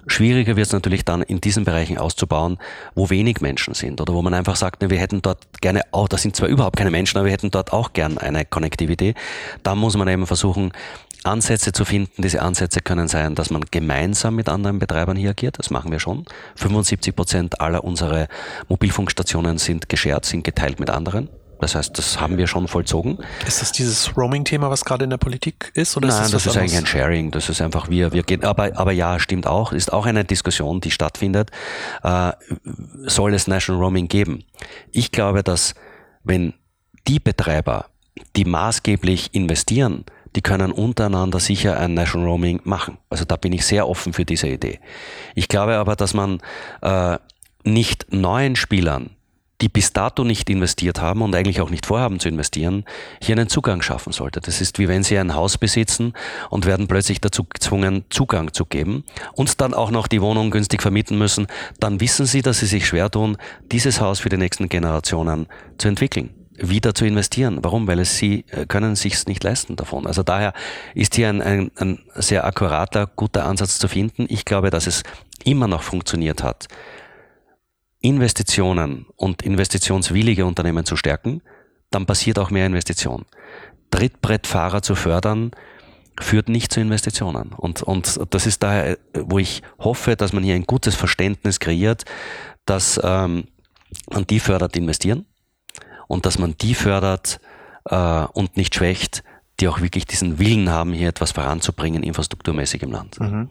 [0.07, 2.57] Schwieriger wird es natürlich dann in diesen Bereichen auszubauen,
[2.93, 6.17] wo wenig Menschen sind oder wo man einfach sagt, wir hätten dort gerne, oh, da
[6.17, 9.15] sind zwar überhaupt keine Menschen, aber wir hätten dort auch gern eine Konnektivität.
[9.63, 10.71] Da muss man eben versuchen,
[11.25, 12.21] Ansätze zu finden.
[12.21, 15.57] Diese Ansätze können sein, dass man gemeinsam mit anderen Betreibern hier agiert.
[15.57, 16.25] Das machen wir schon.
[16.55, 18.27] 75 Prozent aller unserer
[18.67, 21.29] Mobilfunkstationen sind geschert, sind geteilt mit anderen.
[21.59, 23.19] Das heißt, das haben wir schon vollzogen.
[23.47, 25.95] Ist das dieses Roaming-Thema, was gerade in der Politik ist?
[25.97, 27.31] Oder Nein, ist das, das ist eigentlich ein Sharing.
[27.31, 28.43] Das ist einfach wir, wir gehen.
[28.43, 29.71] Aber, aber ja, stimmt auch.
[29.71, 31.51] Ist auch eine Diskussion, die stattfindet.
[32.03, 32.31] Äh,
[33.05, 34.43] soll es National Roaming geben?
[34.91, 35.73] Ich glaube, dass
[36.23, 36.53] wenn
[37.07, 37.85] die Betreiber,
[38.35, 42.97] die maßgeblich investieren, die können untereinander sicher ein National Roaming machen.
[43.09, 44.79] Also da bin ich sehr offen für diese Idee.
[45.33, 46.39] Ich glaube aber, dass man
[46.81, 47.17] äh,
[47.63, 49.11] nicht neuen Spielern
[49.61, 52.85] die bis dato nicht investiert haben und eigentlich auch nicht vorhaben zu investieren,
[53.21, 54.41] hier einen Zugang schaffen sollte.
[54.41, 56.13] Das ist wie wenn Sie ein Haus besitzen
[56.49, 59.03] und werden plötzlich dazu gezwungen, Zugang zu geben
[59.33, 61.47] und dann auch noch die Wohnung günstig vermieten müssen.
[61.79, 63.37] Dann wissen Sie, dass Sie sich schwer tun,
[63.71, 65.47] dieses Haus für die nächsten Generationen
[65.77, 67.59] zu entwickeln wieder zu investieren.
[67.61, 67.87] Warum?
[67.87, 70.07] Weil es sie äh, können sich's nicht leisten davon.
[70.07, 70.53] Also daher
[70.93, 74.25] ist hier ein, ein, ein sehr akkurater, guter Ansatz zu finden.
[74.29, 75.03] Ich glaube, dass es
[75.43, 76.67] immer noch funktioniert hat,
[78.05, 81.41] Investitionen und investitionswillige Unternehmen zu stärken,
[81.89, 83.25] dann passiert auch mehr Investition.
[83.89, 85.51] Trittbrettfahrer zu fördern,
[86.19, 87.51] führt nicht zu Investitionen.
[87.53, 92.05] Und, und das ist daher, wo ich hoffe, dass man hier ein gutes Verständnis kreiert,
[92.65, 93.45] dass ähm,
[94.11, 95.25] man die fördert, die investieren
[96.07, 97.39] und dass man die fördert
[97.85, 99.23] äh, und nicht schwächt,
[99.59, 103.19] die auch wirklich diesen Willen haben, hier etwas voranzubringen, infrastrukturmäßig im Land.
[103.19, 103.49] Mhm.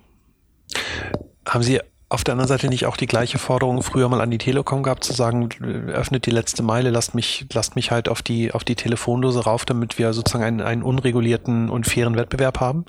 [1.47, 4.39] Haben Sie auf der anderen Seite nicht auch die gleiche Forderung früher mal an die
[4.39, 5.49] Telekom gehabt, zu sagen,
[5.89, 9.65] öffnet die letzte Meile, lasst mich, lasst mich halt auf die, auf die Telefondose rauf,
[9.65, 12.85] damit wir sozusagen einen, einen unregulierten und fairen Wettbewerb haben?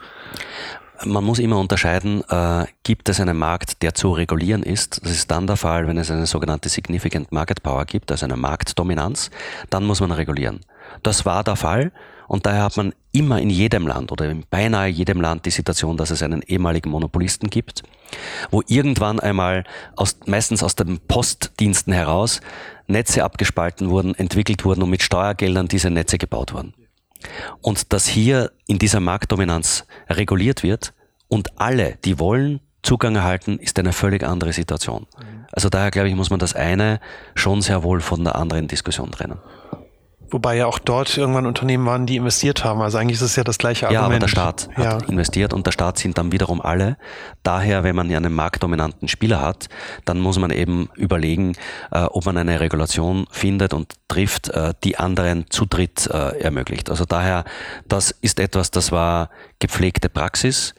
[1.03, 5.03] Man muss immer unterscheiden, äh, gibt es einen Markt, der zu regulieren ist.
[5.03, 8.37] Das ist dann der Fall, wenn es eine sogenannte Significant Market Power gibt, also eine
[8.37, 9.29] Marktdominanz,
[9.69, 10.61] dann muss man regulieren.
[11.03, 11.91] Das war der Fall
[12.27, 15.97] und daher hat man immer in jedem Land oder in beinahe jedem Land die Situation,
[15.97, 17.83] dass es einen ehemaligen Monopolisten gibt,
[18.51, 19.63] wo irgendwann einmal
[19.95, 22.41] aus, meistens aus den Postdiensten heraus
[22.87, 26.73] Netze abgespalten wurden, entwickelt wurden und mit Steuergeldern diese Netze gebaut wurden.
[27.61, 30.93] Und dass hier in dieser Marktdominanz reguliert wird
[31.27, 35.07] und alle, die wollen, Zugang erhalten, ist eine völlig andere Situation.
[35.51, 36.99] Also daher glaube ich, muss man das eine
[37.33, 39.39] schon sehr wohl von der anderen Diskussion trennen.
[40.31, 42.81] Wobei ja auch dort irgendwann Unternehmen waren, die investiert haben.
[42.81, 44.01] Also eigentlich ist es ja das gleiche Argument.
[44.01, 44.95] Ja, aber der Staat ja.
[44.95, 46.97] hat investiert und der Staat sind dann wiederum alle.
[47.43, 49.67] Daher, wenn man ja einen marktdominanten Spieler hat,
[50.05, 51.55] dann muss man eben überlegen,
[51.91, 56.89] äh, ob man eine Regulation findet und trifft, äh, die anderen Zutritt äh, ermöglicht.
[56.89, 57.45] Also daher,
[57.87, 60.73] das ist etwas, das war gepflegte Praxis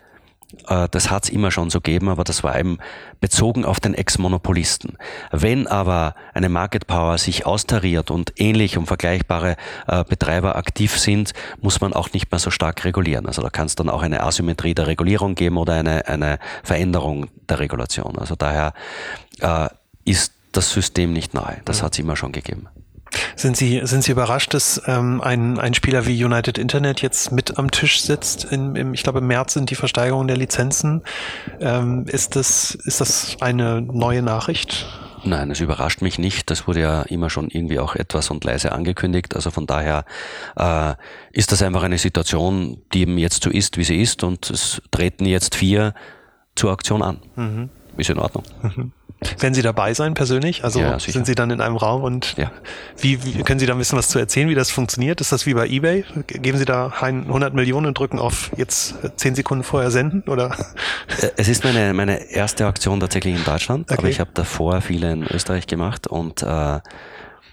[0.91, 2.79] das hat es immer schon so gegeben, aber das war eben
[3.21, 4.97] bezogen auf den Ex-Monopolisten.
[5.33, 9.57] Wenn aber eine Market Power sich austariert und ähnlich und vergleichbare
[9.89, 13.27] äh, Betreiber aktiv sind, muss man auch nicht mehr so stark regulieren.
[13.27, 17.27] Also da kann es dann auch eine Asymmetrie der Regulierung geben oder eine, eine Veränderung
[17.49, 18.17] der Regulation.
[18.19, 18.73] Also daher
[19.41, 19.69] äh,
[20.05, 21.61] ist das System nicht nahe.
[21.65, 22.69] Das hat es immer schon gegeben.
[23.35, 27.59] Sind Sie, sind Sie überrascht, dass ähm, ein, ein Spieler wie United Internet jetzt mit
[27.59, 28.45] am Tisch sitzt?
[28.45, 31.03] In, im, ich glaube, im März sind die Versteigerungen der Lizenzen.
[31.61, 34.87] Ähm, ist, das, ist das eine neue Nachricht?
[35.25, 36.51] Nein, es überrascht mich nicht.
[36.51, 39.35] Das wurde ja immer schon irgendwie auch etwas und leise angekündigt.
[39.35, 40.05] Also von daher
[40.57, 40.95] äh,
[41.33, 44.23] ist das einfach eine Situation, die eben jetzt so ist, wie sie ist.
[44.23, 45.95] Und es treten jetzt vier
[46.55, 47.19] zur Auktion an.
[47.35, 47.71] Mhm.
[47.97, 48.45] Ist in Ordnung.
[48.63, 48.93] Mhm.
[49.39, 50.63] Werden Sie dabei sein persönlich?
[50.63, 52.51] Also ja, sind Sie dann in einem Raum und ja.
[52.99, 55.21] wie, wie, können Sie da ein bisschen was zu erzählen, wie das funktioniert?
[55.21, 56.05] Ist das wie bei eBay?
[56.27, 60.57] Geben Sie da 100 Millionen und drücken auf jetzt 10 Sekunden vorher senden oder?
[61.21, 63.99] Äh, es ist meine, meine erste Auktion tatsächlich in Deutschland, okay.
[63.99, 66.81] aber ich habe davor viele in Österreich gemacht und äh,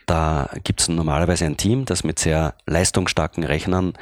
[0.05, 3.93] da gibt es normalerweise ein Team, das mit sehr leistungsstarken Rechnern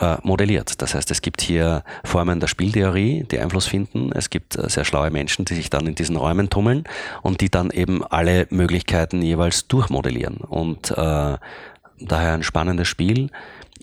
[0.00, 0.80] äh, modelliert.
[0.82, 4.12] Das heißt, es gibt hier Formen der Spieltheorie, die Einfluss finden.
[4.12, 6.84] Es gibt äh, sehr schlaue Menschen, die sich dann in diesen Räumen tummeln
[7.22, 10.36] und die dann eben alle Möglichkeiten jeweils durchmodellieren.
[10.38, 13.30] Und äh, daher ein spannendes Spiel.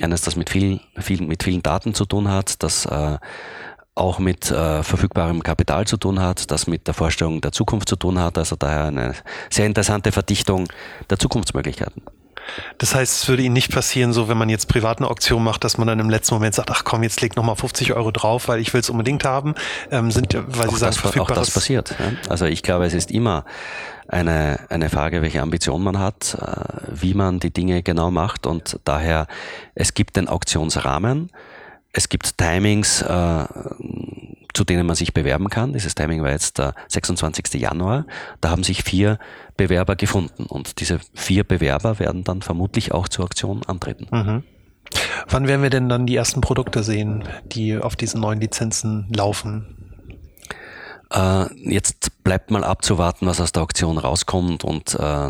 [0.01, 3.18] Eines, das mit, viel, viel, mit vielen Daten zu tun hat, das äh,
[3.95, 7.95] auch mit äh, verfügbarem Kapital zu tun hat, das mit der Vorstellung der Zukunft zu
[7.95, 8.38] tun hat.
[8.38, 9.14] Also daher eine
[9.51, 10.68] sehr interessante Verdichtung
[11.10, 12.01] der Zukunftsmöglichkeiten.
[12.78, 15.64] Das heißt, es würde Ihnen nicht passieren, so wenn man jetzt privat eine Auktion macht,
[15.64, 18.48] dass man dann im letzten Moment sagt, ach komm, jetzt leg nochmal 50 Euro drauf,
[18.48, 19.56] weil ich will es unbedingt haben.
[19.91, 21.96] Ähm, sind, weil auch Sie sagen, das, auch das passiert.
[22.00, 22.12] Ja?
[22.30, 23.46] Also ich glaube, es ist immer
[24.08, 28.80] eine, eine Frage, welche Ambition man hat, äh, wie man die Dinge genau macht und
[28.84, 29.28] daher,
[29.76, 31.32] es gibt den Auktionsrahmen,
[31.94, 33.46] es gibt Timings, äh,
[34.54, 35.74] zu denen man sich bewerben kann.
[35.74, 37.54] Dieses Timing war jetzt der 26.
[37.56, 38.06] Januar.
[38.41, 39.20] Da haben sich vier
[39.58, 44.08] Bewerber gefunden und diese vier Bewerber werden dann vermutlich auch zur Auktion antreten.
[44.12, 44.43] Mhm.
[45.28, 49.99] Wann werden wir denn dann die ersten Produkte sehen, die auf diesen neuen Lizenzen laufen?
[51.12, 55.30] Äh, jetzt bleibt mal abzuwarten, was aus der Auktion rauskommt und äh,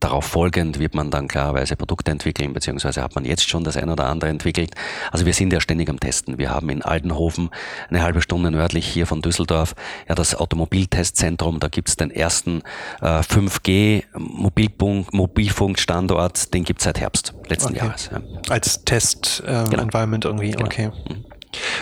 [0.00, 3.90] Darauf folgend wird man dann klarerweise Produkte entwickeln, beziehungsweise hat man jetzt schon das ein
[3.90, 4.76] oder andere entwickelt.
[5.10, 6.38] Also wir sind ja ständig am Testen.
[6.38, 7.50] Wir haben in Aldenhofen,
[7.88, 9.74] eine halbe Stunde nördlich hier von Düsseldorf,
[10.08, 11.58] ja das Automobiltestzentrum.
[11.58, 12.62] Da gibt's den ersten
[13.00, 17.86] äh, 5G Mobilfunkstandort, den gibt's seit Herbst letzten okay.
[17.86, 18.10] Jahres.
[18.12, 18.20] Ja.
[18.50, 20.42] Als Test-Environment ähm, genau.
[20.42, 20.66] irgendwie, genau.
[20.66, 20.90] okay.
[21.08, 21.24] Mhm.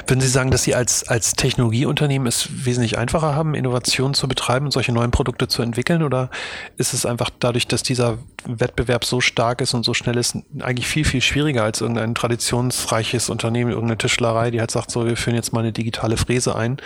[0.07, 4.67] Würden Sie sagen, dass Sie als, als Technologieunternehmen es wesentlich einfacher haben, Innovationen zu betreiben
[4.67, 6.03] und solche neuen Produkte zu entwickeln?
[6.03, 6.31] Oder
[6.77, 10.87] ist es einfach dadurch, dass dieser Wettbewerb so stark ist und so schnell ist, eigentlich
[10.87, 15.34] viel, viel schwieriger als irgendein traditionsreiches Unternehmen, irgendeine Tischlerei, die halt sagt, so, wir führen
[15.34, 16.78] jetzt mal eine digitale Fräse ein.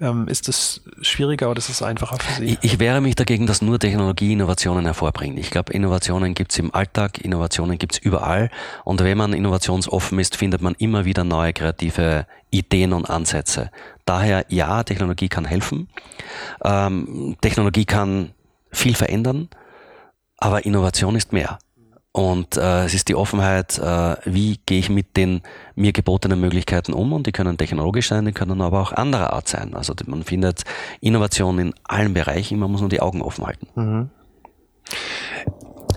[0.00, 2.58] Ähm, ist es schwieriger oder ist es einfacher für Sie?
[2.60, 5.38] Ich, ich wehre mich dagegen, dass nur Technologie Innovationen hervorbringt.
[5.38, 8.50] Ich glaube, Innovationen gibt es im Alltag, Innovationen gibt es überall.
[8.84, 13.70] Und wenn man innovationsoffen ist, findet man immer wieder neue kreative Ideen und Ansätze.
[14.04, 15.88] Daher ja, Technologie kann helfen.
[16.64, 18.32] Ähm, Technologie kann
[18.70, 19.48] viel verändern,
[20.38, 21.58] aber Innovation ist mehr.
[22.12, 25.42] Und äh, es ist die Offenheit, äh, wie gehe ich mit den
[25.74, 29.48] mir gebotenen Möglichkeiten um und die können technologisch sein, die können aber auch anderer Art
[29.48, 29.74] sein.
[29.74, 30.62] Also man findet
[31.02, 33.68] Innovation in allen Bereichen, man muss nur die Augen offen halten.
[33.74, 34.10] Mhm.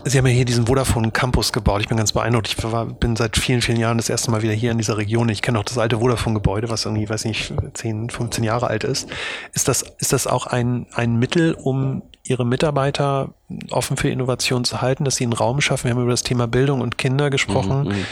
[0.05, 1.81] Sie haben ja hier diesen Vodafone Campus gebaut.
[1.81, 2.47] Ich bin ganz beeindruckt.
[2.47, 5.29] Ich war, bin seit vielen, vielen Jahren das erste Mal wieder hier in dieser Region.
[5.29, 9.09] Ich kenne auch das alte Vodafone-Gebäude, was irgendwie, weiß nicht, 10, 15 Jahre alt ist.
[9.53, 13.33] Ist das, ist das auch ein, ein Mittel, um Ihre Mitarbeiter
[13.71, 15.85] offen für Innovation zu halten, dass Sie einen Raum schaffen?
[15.85, 17.89] Wir haben über das Thema Bildung und Kinder gesprochen.
[17.89, 18.05] Mhm.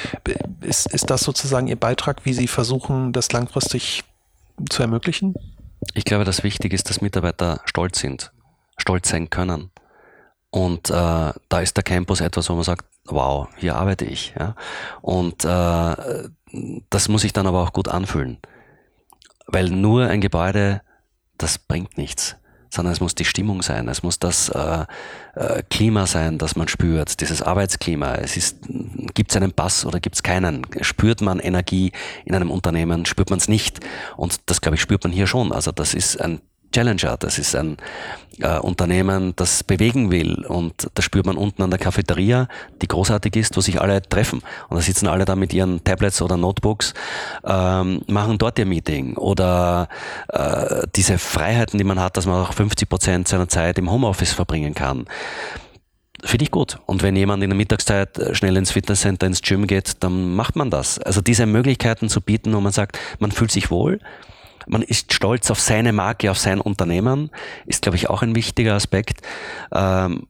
[0.61, 4.03] Ist, ist das sozusagen Ihr Beitrag, wie Sie versuchen, das langfristig
[4.69, 5.35] zu ermöglichen?
[5.93, 8.31] Ich glaube, das Wichtige ist, dass Mitarbeiter stolz sind,
[8.77, 9.71] stolz sein können.
[10.49, 14.33] Und äh, da ist der Campus etwas, wo man sagt, wow, hier arbeite ich.
[14.39, 14.55] Ja?
[15.01, 16.29] Und äh,
[16.89, 18.37] das muss sich dann aber auch gut anfühlen.
[19.45, 20.81] Weil nur ein Gebäude,
[21.37, 22.37] das bringt nichts
[22.69, 24.85] sondern es muss die Stimmung sein, es muss das äh,
[25.35, 28.15] äh, Klima sein, das man spürt, dieses Arbeitsklima.
[28.15, 28.57] Es ist,
[29.13, 30.65] gibt es einen Pass oder gibt es keinen?
[30.81, 31.91] Spürt man Energie
[32.25, 33.79] in einem Unternehmen, spürt man es nicht?
[34.15, 35.51] Und das, glaube ich, spürt man hier schon.
[35.51, 36.41] Also das ist ein
[36.77, 37.17] Challenger.
[37.17, 37.77] Das ist ein
[38.39, 40.45] äh, Unternehmen, das bewegen will.
[40.45, 42.47] Und das spürt man unten an der Cafeteria,
[42.83, 44.43] die großartig ist, wo sich alle treffen.
[44.69, 46.93] Und da sitzen alle da mit ihren Tablets oder Notebooks,
[47.43, 49.17] ähm, machen dort ihr Meeting.
[49.17, 49.89] Oder
[50.29, 54.33] äh, diese Freiheiten, die man hat, dass man auch 50 Prozent seiner Zeit im Homeoffice
[54.33, 55.05] verbringen kann
[56.23, 56.79] Finde ich gut.
[56.87, 60.71] Und wenn jemand in der Mittagszeit schnell ins Fitnesscenter, ins Gym geht, dann macht man
[60.71, 60.97] das.
[60.97, 63.99] Also diese Möglichkeiten zu bieten, wo man sagt, man fühlt sich wohl,
[64.67, 67.31] man ist stolz auf seine Marke, auf sein Unternehmen,
[67.65, 69.21] ist, glaube ich, auch ein wichtiger Aspekt.
[69.71, 70.27] Ähm,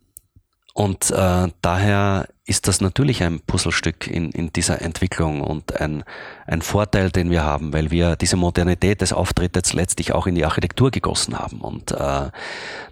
[0.74, 6.04] und äh, daher ist das natürlich ein Puzzlestück in, in dieser Entwicklung und ein,
[6.46, 10.46] ein Vorteil, den wir haben, weil wir diese Modernität des Auftrittes letztlich auch in die
[10.46, 11.62] Architektur gegossen haben.
[11.62, 12.30] Und äh,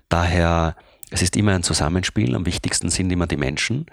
[0.10, 0.76] daher,
[1.12, 3.86] es ist immer ein Zusammenspiel, am wichtigsten sind immer die Menschen,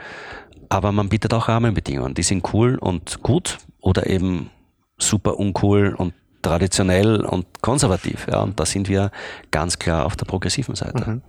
[0.68, 4.50] aber man bietet auch Rahmenbedingungen, die sind cool und gut oder eben
[4.98, 8.26] super uncool und traditionell und konservativ.
[8.30, 9.10] Ja, und da sind wir
[9.50, 11.08] ganz klar auf der progressiven Seite.
[11.08, 11.22] Mhm.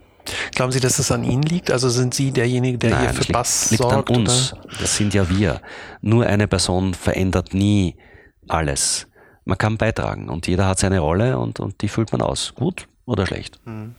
[0.56, 1.70] Glauben Sie, dass es an Ihnen liegt?
[1.72, 4.10] Also sind Sie derjenige, der Nein, hier für Bass liegt sorgt?
[4.10, 4.54] an uns.
[4.54, 4.62] Oder?
[4.80, 5.62] Das sind ja wir.
[6.02, 7.96] Nur eine Person verändert nie
[8.48, 9.08] alles.
[9.46, 12.54] Man kann beitragen und jeder hat seine Rolle und, und die füllt man aus.
[12.56, 13.60] Gut oder schlecht.
[13.66, 13.96] Mhm.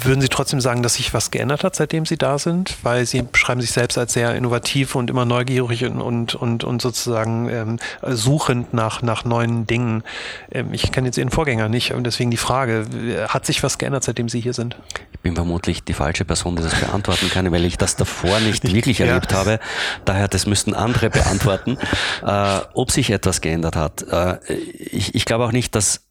[0.00, 2.76] Würden Sie trotzdem sagen, dass sich was geändert hat, seitdem Sie da sind?
[2.82, 6.82] Weil Sie beschreiben sich selbst als sehr innovativ und immer neugierig und, und, und, und
[6.82, 10.04] sozusagen ähm, suchend nach, nach neuen Dingen.
[10.52, 12.86] Ähm, ich kenne jetzt Ihren Vorgänger nicht und deswegen die Frage,
[13.28, 14.76] hat sich was geändert, seitdem Sie hier sind?
[15.12, 18.72] Ich bin vermutlich die falsche Person, die das beantworten kann, weil ich das davor nicht
[18.72, 19.06] wirklich ja.
[19.06, 19.58] erlebt habe.
[20.04, 21.78] Daher, das müssten andere beantworten,
[22.24, 24.02] äh, ob sich etwas geändert hat.
[24.02, 26.05] Äh, ich, ich glaube auch nicht, dass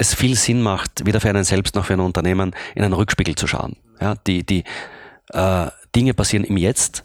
[0.00, 3.34] es viel Sinn macht, weder für einen selbst noch für ein Unternehmen, in einen Rückspiegel
[3.34, 3.76] zu schauen.
[4.00, 4.64] Ja, die die
[5.32, 7.04] äh, Dinge passieren im Jetzt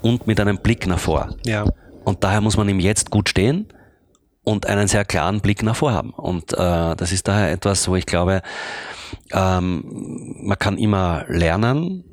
[0.00, 1.36] und mit einem Blick nach vor.
[1.44, 1.66] Ja.
[2.04, 3.68] Und daher muss man im Jetzt gut stehen
[4.44, 6.10] und einen sehr klaren Blick nach vor haben.
[6.10, 8.40] Und äh, das ist daher etwas, wo ich glaube,
[9.32, 12.04] ähm, man kann immer lernen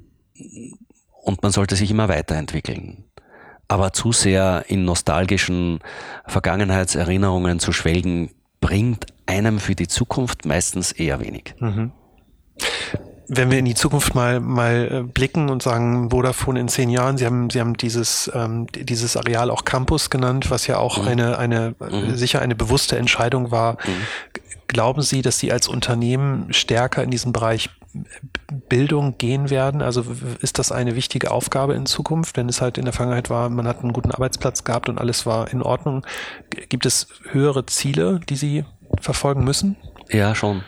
[1.23, 3.05] und man sollte sich immer weiterentwickeln.
[3.69, 5.79] Aber zu sehr in nostalgischen
[6.25, 11.55] Vergangenheitserinnerungen zu schwelgen, bringt einem für die Zukunft meistens eher wenig.
[11.59, 11.91] Mhm.
[13.33, 17.17] Wenn wir in die Zukunft mal, mal äh, blicken und sagen, Vodafone in zehn Jahren,
[17.17, 21.07] Sie haben, Sie haben dieses, ähm, dieses Areal auch Campus genannt, was ja auch mhm.
[21.07, 22.15] eine, eine mhm.
[22.15, 23.73] sicher eine bewusste Entscheidung war.
[23.73, 24.37] Mhm.
[24.67, 27.69] Glauben Sie, dass Sie als Unternehmen stärker in diesen Bereich
[28.69, 29.81] Bildung gehen werden?
[29.81, 30.05] Also
[30.41, 33.67] ist das eine wichtige Aufgabe in Zukunft, wenn es halt in der Vergangenheit war, man
[33.67, 36.05] hat einen guten Arbeitsplatz gehabt und alles war in Ordnung?
[36.49, 38.65] Gibt es höhere Ziele, die Sie
[39.01, 39.77] verfolgen müssen?
[40.09, 40.63] Ja, schon.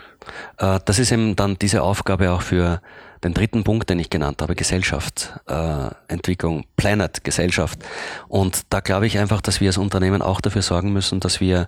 [0.57, 2.81] Äh, das ist eben dann diese Aufgabe auch für
[3.23, 7.79] den dritten Punkt, den ich genannt habe, Gesellschaft, äh, Entwicklung, Planet, Gesellschaft.
[8.27, 11.67] Und da glaube ich einfach, dass wir als Unternehmen auch dafür sorgen müssen, dass wir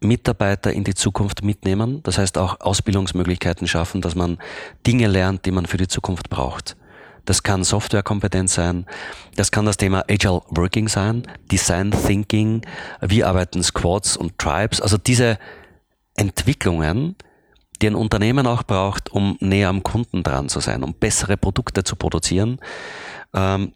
[0.00, 2.00] Mitarbeiter in die Zukunft mitnehmen.
[2.02, 4.38] Das heißt auch Ausbildungsmöglichkeiten schaffen, dass man
[4.86, 6.76] Dinge lernt, die man für die Zukunft braucht.
[7.24, 8.84] Das kann Softwarekompetenz sein,
[9.34, 12.60] das kann das Thema Agile Working sein, Design Thinking,
[13.00, 14.82] wie arbeiten Squads und Tribes.
[14.82, 15.38] Also diese
[16.16, 17.16] Entwicklungen,
[17.80, 21.84] die ein Unternehmen auch braucht, um näher am Kunden dran zu sein, um bessere Produkte
[21.84, 22.58] zu produzieren.
[23.34, 23.72] Ähm,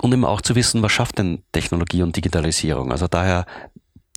[0.00, 2.92] und eben auch zu wissen, was schafft denn Technologie und Digitalisierung.
[2.92, 3.46] Also daher,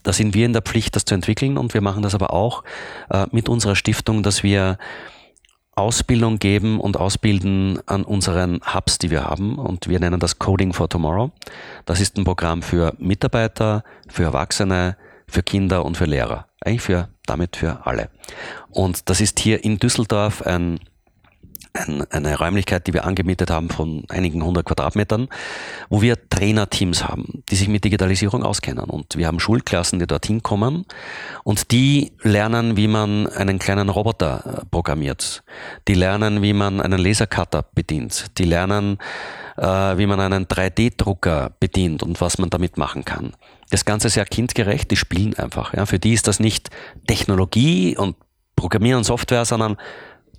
[0.04, 2.64] da sind wir in der Pflicht, das zu entwickeln und wir machen das aber auch
[3.10, 4.78] äh, mit unserer Stiftung, dass wir
[5.80, 9.58] Ausbildung geben und ausbilden an unseren Hubs, die wir haben.
[9.58, 11.32] Und wir nennen das Coding for Tomorrow.
[11.86, 14.98] Das ist ein Programm für Mitarbeiter, für Erwachsene,
[15.30, 16.48] für Kinder und für Lehrer.
[16.62, 18.10] Eigentlich für, damit für alle.
[18.70, 20.80] Und das ist hier in Düsseldorf ein
[21.74, 25.28] ein, eine Räumlichkeit, die wir angemietet haben von einigen hundert Quadratmetern,
[25.90, 28.86] wo wir Trainerteams haben, die sich mit Digitalisierung auskennen.
[28.86, 30.86] Und wir haben Schulklassen, die dorthin kommen
[31.44, 35.44] und die lernen, wie man einen kleinen Roboter äh, programmiert.
[35.88, 38.38] Die lernen, wie man einen Lasercutter bedient.
[38.38, 38.98] Die lernen,
[39.58, 43.34] äh, wie man einen 3D-Drucker bedient und was man damit machen kann.
[43.70, 45.74] Das Ganze ist ja kindgerecht, die spielen einfach.
[45.74, 45.86] Ja.
[45.86, 46.70] Für die ist das nicht
[47.08, 48.16] Technologie und
[48.56, 49.78] Programmieren und Software, sondern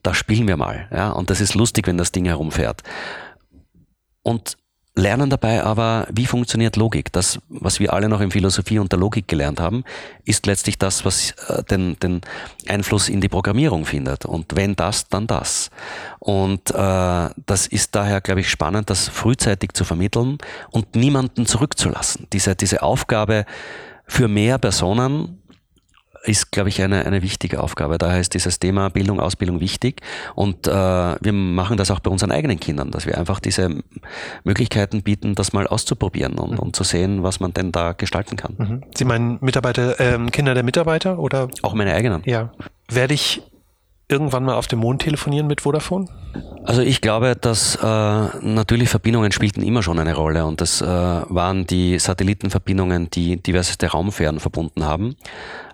[0.02, 0.88] da spielen wir mal.
[0.92, 1.10] Ja?
[1.10, 2.82] Und das ist lustig, wenn das Ding herumfährt.
[4.22, 4.56] Und
[4.94, 7.12] lernen dabei aber, wie funktioniert Logik.
[7.12, 9.84] Das, was wir alle noch in Philosophie und der Logik gelernt haben,
[10.24, 12.20] ist letztlich das, was äh, den, den
[12.68, 14.24] Einfluss in die Programmierung findet.
[14.24, 15.70] Und wenn das, dann das.
[16.18, 20.38] Und äh, das ist daher, glaube ich, spannend, das frühzeitig zu vermitteln
[20.70, 22.26] und niemanden zurückzulassen.
[22.32, 23.46] Diese, diese Aufgabe
[24.06, 25.39] für mehr Personen
[26.24, 27.98] ist, glaube ich, eine, eine wichtige Aufgabe.
[27.98, 30.02] Daher ist dieses Thema Bildung, Ausbildung wichtig.
[30.34, 33.82] Und äh, wir machen das auch bei unseren eigenen Kindern, dass wir einfach diese
[34.44, 36.58] Möglichkeiten bieten, das mal auszuprobieren und, mhm.
[36.58, 38.54] und zu sehen, was man denn da gestalten kann.
[38.58, 38.82] Mhm.
[38.94, 41.48] Sie meinen Mitarbeiter, ähm, Kinder der Mitarbeiter oder?
[41.62, 42.22] Auch meine eigenen.
[42.26, 42.52] Ja.
[42.88, 43.42] Werde ich
[44.10, 46.06] irgendwann mal auf dem Mond telefonieren mit Vodafone?
[46.64, 50.86] Also ich glaube, dass äh, natürlich Verbindungen spielten immer schon eine Rolle und das äh,
[50.86, 55.16] waren die Satellitenverbindungen, die diverseste Raumfähren verbunden haben.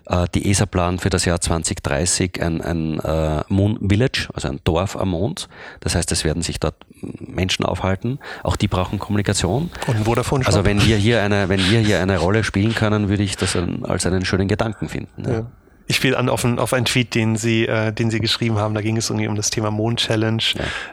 [0.09, 4.59] Äh, die ESA plant für das Jahr 2030 ein, ein äh, Moon Village, also ein
[4.63, 5.49] Dorf am Mond.
[5.81, 6.75] Das heißt, es werden sich dort
[7.19, 8.19] Menschen aufhalten.
[8.43, 9.69] Auch die brauchen Kommunikation.
[9.87, 13.23] Und Vodafone Also wenn wir hier eine, wenn wir hier eine Rolle spielen können, würde
[13.23, 15.23] ich das als einen schönen Gedanken finden.
[15.25, 15.33] Ja.
[15.33, 15.45] Ja.
[15.87, 18.73] Ich spiele an auf, ein, auf einen Tweet, den Sie, äh, den Sie geschrieben haben.
[18.73, 20.43] Da ging es irgendwie um das Thema Mond-Challenge,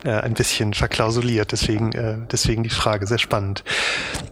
[0.05, 0.11] ja.
[0.19, 1.53] äh, ein bisschen verklausuliert.
[1.53, 3.65] Deswegen, äh, deswegen die Frage, sehr spannend.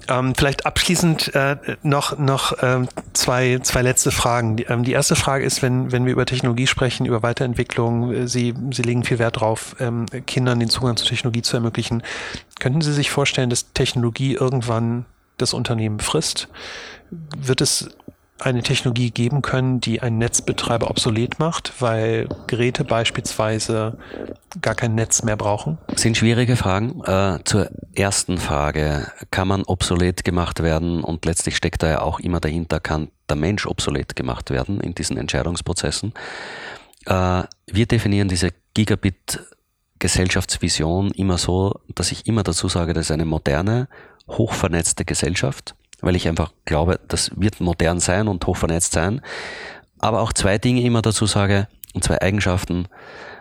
[0.09, 4.57] Ähm, vielleicht abschließend äh, noch, noch ähm, zwei, zwei letzte Fragen.
[4.57, 8.29] Die, ähm, die erste Frage ist, wenn, wenn wir über Technologie sprechen, über Weiterentwicklung, äh,
[8.29, 12.03] Sie, Sie legen viel Wert darauf, ähm, Kindern den Zugang zu Technologie zu ermöglichen.
[12.61, 15.07] Könnten Sie sich vorstellen, dass Technologie irgendwann
[15.39, 16.49] das Unternehmen frisst?
[17.11, 17.91] Wird es
[18.39, 23.99] eine Technologie geben können, die einen Netzbetreiber obsolet macht, weil Geräte beispielsweise
[24.61, 25.78] gar kein Netz mehr brauchen?
[25.95, 27.03] Sind schwierige Fragen.
[27.05, 32.20] Äh, zur ersten Frage, kann man obsolet gemacht werden und letztlich steckt da ja auch
[32.20, 36.12] immer dahinter, kann der Mensch obsolet gemacht werden in diesen Entscheidungsprozessen.
[37.07, 39.41] Äh, wir definieren diese Gigabit
[39.99, 43.89] Gesellschaftsvision immer so, dass ich immer dazu sage, das ist eine moderne,
[44.28, 49.23] hochvernetzte Gesellschaft weil ich einfach glaube, das wird modern sein und hochvernetzt sein.
[49.99, 52.89] Aber auch zwei Dinge immer dazu sage, und zwei Eigenschaften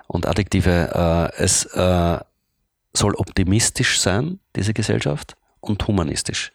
[0.08, 1.32] und Adjektive.
[1.38, 2.20] Äh, es äh,
[2.94, 6.52] soll optimistisch sein, diese Gesellschaft, und humanistisch.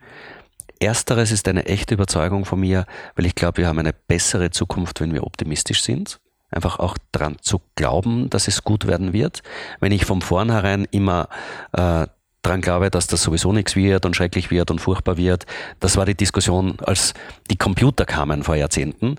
[0.78, 2.84] Ersteres ist eine echte Überzeugung von mir,
[3.14, 6.20] weil ich glaube, wir haben eine bessere Zukunft, wenn wir optimistisch sind.
[6.50, 9.42] Einfach auch daran zu glauben, dass es gut werden wird.
[9.80, 11.28] Wenn ich von vornherein immer
[11.72, 12.06] äh,
[12.46, 15.46] daran glaube, dass das sowieso nichts wird und schrecklich wird und furchtbar wird.
[15.80, 17.12] Das war die Diskussion, als
[17.50, 19.16] die Computer kamen vor Jahrzehnten.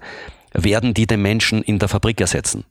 [0.53, 2.63] Werden die den Menschen in der Fabrik ersetzen?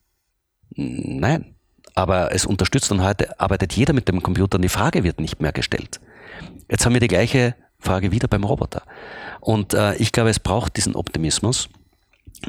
[0.74, 1.54] Nein.
[1.94, 5.40] Aber es unterstützt und heute arbeitet jeder mit dem Computer und die Frage wird nicht
[5.40, 6.00] mehr gestellt.
[6.70, 8.82] Jetzt haben wir die gleiche Frage wieder beim Roboter.
[9.40, 11.68] Und äh, ich glaube, es braucht diesen Optimismus,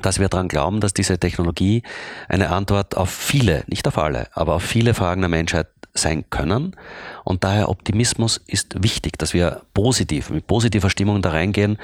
[0.01, 1.83] dass wir daran glauben, dass diese Technologie
[2.29, 5.67] eine Antwort auf viele, nicht auf alle, aber auf viele Fragen der Menschheit
[5.97, 6.75] sein können.
[7.23, 11.77] Und daher Optimismus ist wichtig, dass wir positiv, mit positiver Stimmung da reingehen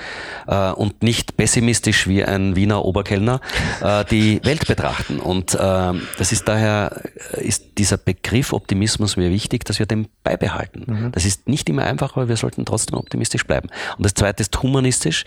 [0.47, 3.41] äh, und nicht pessimistisch wie ein Wiener Oberkellner
[3.81, 5.19] äh, die Welt betrachten.
[5.19, 7.01] Und äh, das ist daher,
[7.33, 10.83] äh, ist dieser Begriff Optimismus mir wichtig, dass wir den beibehalten.
[10.87, 11.11] Mhm.
[11.11, 13.69] Das ist nicht immer einfach, aber wir sollten trotzdem optimistisch bleiben.
[13.97, 15.25] Und das zweite ist humanistisch,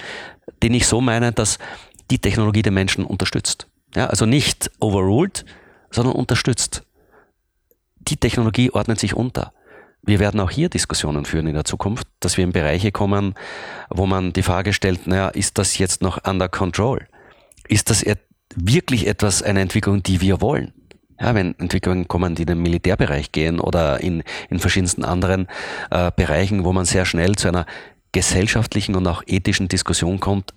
[0.62, 1.58] den ich so meine, dass
[2.10, 3.66] die Technologie den Menschen unterstützt.
[3.94, 5.44] Ja, also nicht overruled,
[5.90, 6.86] sondern unterstützt
[8.08, 9.52] die Technologie ordnet sich unter.
[10.02, 13.34] Wir werden auch hier Diskussionen führen in der Zukunft, dass wir in Bereiche kommen,
[13.90, 17.06] wo man die Frage stellt, naja, ist das jetzt noch under control?
[17.66, 18.04] Ist das
[18.54, 20.72] wirklich etwas, eine Entwicklung, die wir wollen?
[21.18, 25.48] Ja, wenn Entwicklungen kommen, die in den Militärbereich gehen oder in, in verschiedensten anderen
[25.90, 27.66] äh, Bereichen, wo man sehr schnell zu einer
[28.12, 30.52] gesellschaftlichen und auch ethischen Diskussion kommt,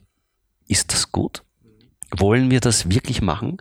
[0.70, 1.44] ist das gut?
[2.18, 3.58] Wollen wir das wirklich machen?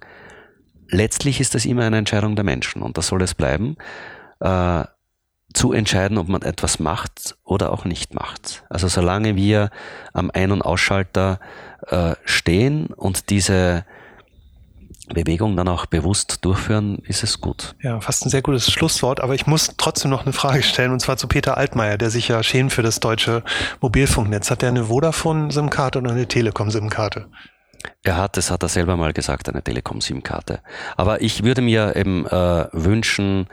[0.90, 3.76] letztlich ist das immer eine Entscheidung der Menschen und das soll es bleiben,
[4.40, 4.84] äh,
[5.54, 8.64] zu entscheiden, ob man etwas macht oder auch nicht macht.
[8.68, 9.70] Also solange wir
[10.12, 11.40] am Ein- und Ausschalter
[11.86, 13.86] äh, stehen und diese
[15.09, 17.74] Bewegung dann auch bewusst durchführen, ist es gut.
[17.82, 21.00] Ja, fast ein sehr gutes Schlusswort, aber ich muss trotzdem noch eine Frage stellen und
[21.00, 23.42] zwar zu Peter Altmaier, der sich ja schämt für das deutsche
[23.80, 24.50] Mobilfunknetz.
[24.50, 27.28] Hat er eine Vodafone-SIM-Karte oder eine Telekom-SIM-Karte?
[28.02, 30.61] Er hat, das hat er selber mal gesagt, eine Telekom-SIM-Karte.
[30.96, 33.46] Aber ich würde mir eben äh, wünschen,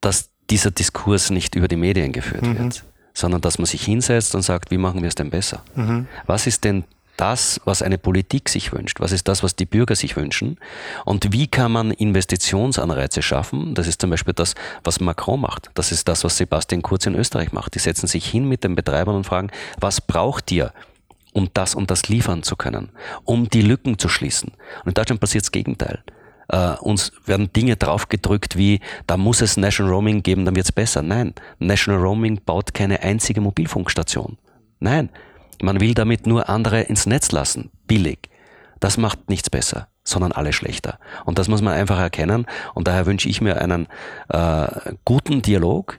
[0.00, 2.58] dass dieser Diskurs nicht über die Medien geführt mhm.
[2.58, 5.62] wird, sondern dass man sich hinsetzt und sagt, wie machen wir es denn besser?
[5.74, 6.06] Mhm.
[6.26, 6.84] Was ist denn
[7.18, 9.00] das, was eine Politik sich wünscht?
[9.00, 10.58] Was ist das, was die Bürger sich wünschen?
[11.04, 13.74] Und wie kann man Investitionsanreize schaffen?
[13.74, 14.54] Das ist zum Beispiel das,
[14.84, 15.70] was Macron macht.
[15.74, 17.74] Das ist das, was Sebastian Kurz in Österreich macht.
[17.74, 19.50] Die setzen sich hin mit den Betreibern und fragen,
[19.80, 20.72] was braucht ihr?
[21.34, 22.88] um das und das liefern zu können,
[23.24, 24.50] um die Lücken zu schließen.
[24.80, 26.02] Und in Deutschland passiert das Gegenteil.
[26.50, 30.72] Uh, uns werden Dinge draufgedrückt wie, da muss es National Roaming geben, dann wird es
[30.72, 31.02] besser.
[31.02, 34.38] Nein, National Roaming baut keine einzige Mobilfunkstation.
[34.80, 35.10] Nein,
[35.62, 38.30] man will damit nur andere ins Netz lassen, billig.
[38.80, 40.98] Das macht nichts besser, sondern alle schlechter.
[41.24, 42.46] Und das muss man einfach erkennen.
[42.74, 43.88] Und daher wünsche ich mir einen
[44.28, 44.68] äh,
[45.04, 45.98] guten Dialog,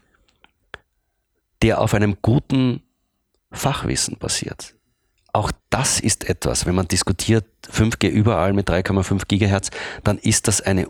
[1.62, 2.84] der auf einem guten
[3.52, 4.76] Fachwissen basiert
[5.34, 9.70] auch das ist etwas, wenn man diskutiert 5G überall mit 3,5 Gigahertz,
[10.04, 10.90] dann ist das eine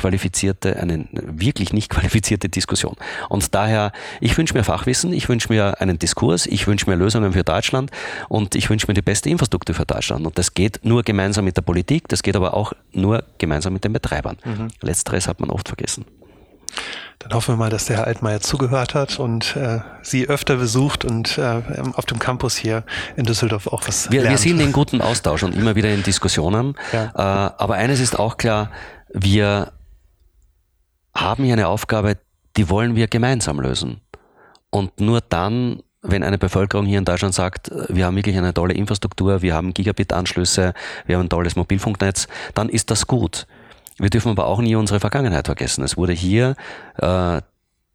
[0.00, 2.96] unqualifizierte, eine wirklich nicht qualifizierte Diskussion.
[3.28, 7.32] Und daher, ich wünsche mir Fachwissen, ich wünsche mir einen Diskurs, ich wünsche mir Lösungen
[7.32, 7.90] für Deutschland
[8.28, 10.26] und ich wünsche mir die beste Infrastruktur für Deutschland.
[10.26, 13.84] Und das geht nur gemeinsam mit der Politik, das geht aber auch nur gemeinsam mit
[13.84, 14.38] den Betreibern.
[14.44, 14.68] Mhm.
[14.80, 16.04] Letzteres hat man oft vergessen.
[17.18, 21.04] Dann hoffen wir mal, dass der Herr Altmaier zugehört hat und äh, Sie öfter besucht
[21.04, 21.60] und äh,
[21.92, 22.84] auf dem Campus hier
[23.16, 24.38] in Düsseldorf auch was wir, lernt.
[24.38, 26.76] Wir sind in guten Austausch und immer wieder in Diskussionen.
[26.92, 27.10] Ja.
[27.14, 28.70] Äh, aber eines ist auch klar,
[29.12, 29.72] wir
[31.14, 32.18] haben hier eine Aufgabe,
[32.56, 34.00] die wollen wir gemeinsam lösen.
[34.70, 38.74] Und nur dann, wenn eine Bevölkerung hier in Deutschland sagt, wir haben wirklich eine tolle
[38.74, 40.74] Infrastruktur, wir haben Gigabit-Anschlüsse,
[41.06, 43.46] wir haben ein tolles Mobilfunknetz, dann ist das gut.
[43.98, 45.84] Wir dürfen aber auch nie unsere Vergangenheit vergessen.
[45.84, 46.54] Es wurde hier
[46.98, 47.40] äh,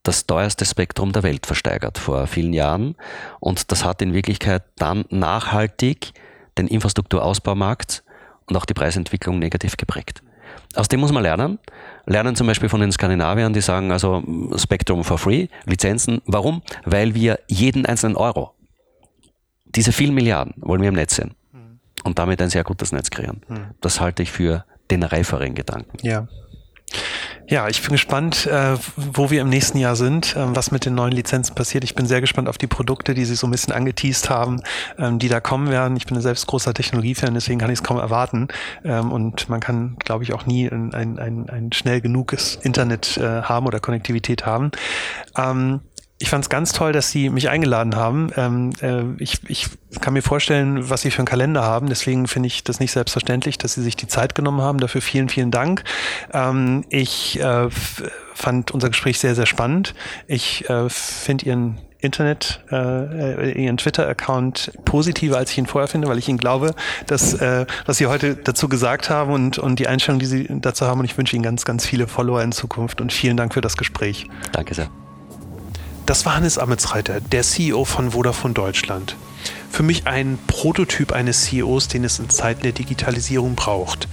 [0.03, 2.95] das teuerste Spektrum der Welt versteigert vor vielen Jahren
[3.39, 6.13] und das hat in Wirklichkeit dann nachhaltig
[6.57, 8.03] den Infrastrukturausbaumarkt
[8.45, 10.21] und auch die Preisentwicklung negativ geprägt.
[10.75, 11.59] Aus dem muss man lernen.
[12.05, 14.23] Lernen zum Beispiel von den Skandinaviern, die sagen also
[14.57, 16.21] Spektrum for free, Lizenzen.
[16.25, 16.61] Warum?
[16.85, 18.51] Weil wir jeden einzelnen Euro,
[19.65, 21.35] diese vielen Milliarden wollen wir im Netz sehen
[22.03, 23.41] und damit ein sehr gutes Netz kreieren.
[23.81, 25.97] Das halte ich für den reiferen Gedanken.
[26.01, 26.27] Ja.
[27.47, 30.95] Ja, ich bin gespannt, äh, wo wir im nächsten Jahr sind, äh, was mit den
[30.95, 31.83] neuen Lizenzen passiert.
[31.83, 34.63] Ich bin sehr gespannt auf die Produkte, die Sie so ein bisschen angeteased haben,
[34.97, 35.95] ähm, die da kommen werden.
[35.95, 38.47] Ich bin selbst großer Technologiefan, deswegen kann ich es kaum erwarten.
[38.83, 43.43] Ähm, und man kann, glaube ich, auch nie ein, ein, ein, schnell genuges Internet äh,
[43.43, 44.71] haben oder Konnektivität haben.
[46.25, 48.31] Ich fand es ganz toll, dass Sie mich eingeladen haben.
[48.35, 49.67] Ähm, äh, ich, ich
[50.01, 51.87] kann mir vorstellen, was Sie für einen Kalender haben.
[51.87, 54.79] Deswegen finde ich das nicht selbstverständlich, dass Sie sich die Zeit genommen haben.
[54.79, 55.83] Dafür vielen, vielen Dank.
[56.33, 57.69] Ähm, ich äh,
[58.33, 59.93] fand unser Gespräch sehr, sehr spannend.
[60.25, 66.17] Ich äh, finde Ihren Internet, äh, Ihren Twitter-Account positiver, als ich ihn vorher finde, weil
[66.17, 66.73] ich Ihnen glaube,
[67.05, 70.87] dass äh, was Sie heute dazu gesagt haben und, und die Einstellung, die Sie dazu
[70.87, 71.01] haben.
[71.01, 73.77] Und ich wünsche Ihnen ganz, ganz viele Follower in Zukunft und vielen Dank für das
[73.77, 74.27] Gespräch.
[74.53, 74.89] Danke sehr.
[76.05, 79.15] Das war Hannes Ametsreiter, der CEO von Vodafone Deutschland.
[79.71, 84.07] Für mich ein Prototyp eines CEOs, den es in Zeiten der Digitalisierung braucht.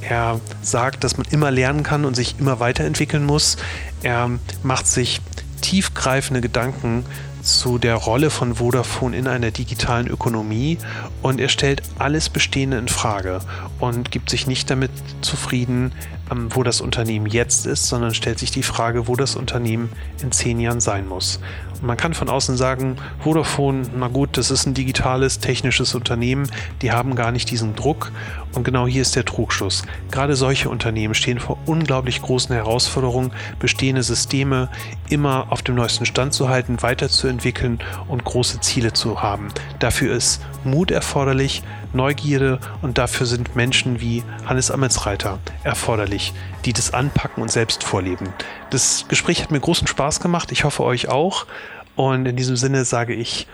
[0.00, 3.58] Er sagt, dass man immer lernen kann und sich immer weiterentwickeln muss.
[4.02, 4.28] Er
[4.64, 5.20] macht sich
[5.60, 7.04] tiefgreifende Gedanken
[7.46, 10.78] zu der Rolle von Vodafone in einer digitalen Ökonomie
[11.22, 13.40] und er stellt alles Bestehende in Frage
[13.78, 14.90] und gibt sich nicht damit
[15.20, 15.92] zufrieden,
[16.30, 19.90] ähm, wo das Unternehmen jetzt ist, sondern stellt sich die Frage, wo das Unternehmen
[20.22, 21.40] in zehn Jahren sein muss.
[21.82, 26.50] Man kann von außen sagen, Vodafone, na gut, das ist ein digitales, technisches Unternehmen,
[26.82, 28.12] die haben gar nicht diesen Druck.
[28.54, 29.82] Und genau hier ist der Trugschluss.
[30.10, 34.70] Gerade solche Unternehmen stehen vor unglaublich großen Herausforderungen, bestehende Systeme
[35.10, 39.48] immer auf dem neuesten Stand zu halten, weiterzuentwickeln und große Ziele zu haben.
[39.78, 41.62] Dafür ist Mut erforderlich,
[41.92, 46.32] Neugierde und dafür sind Menschen wie Hannes Ametsreiter erforderlich,
[46.64, 48.28] die das anpacken und selbst vorleben.
[48.70, 50.52] Das Gespräch hat mir großen Spaß gemacht.
[50.52, 51.46] Ich hoffe euch auch.
[51.94, 53.46] Und in diesem Sinne sage ich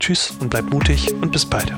[0.00, 1.72] Tschüss und bleibt mutig und bis bald.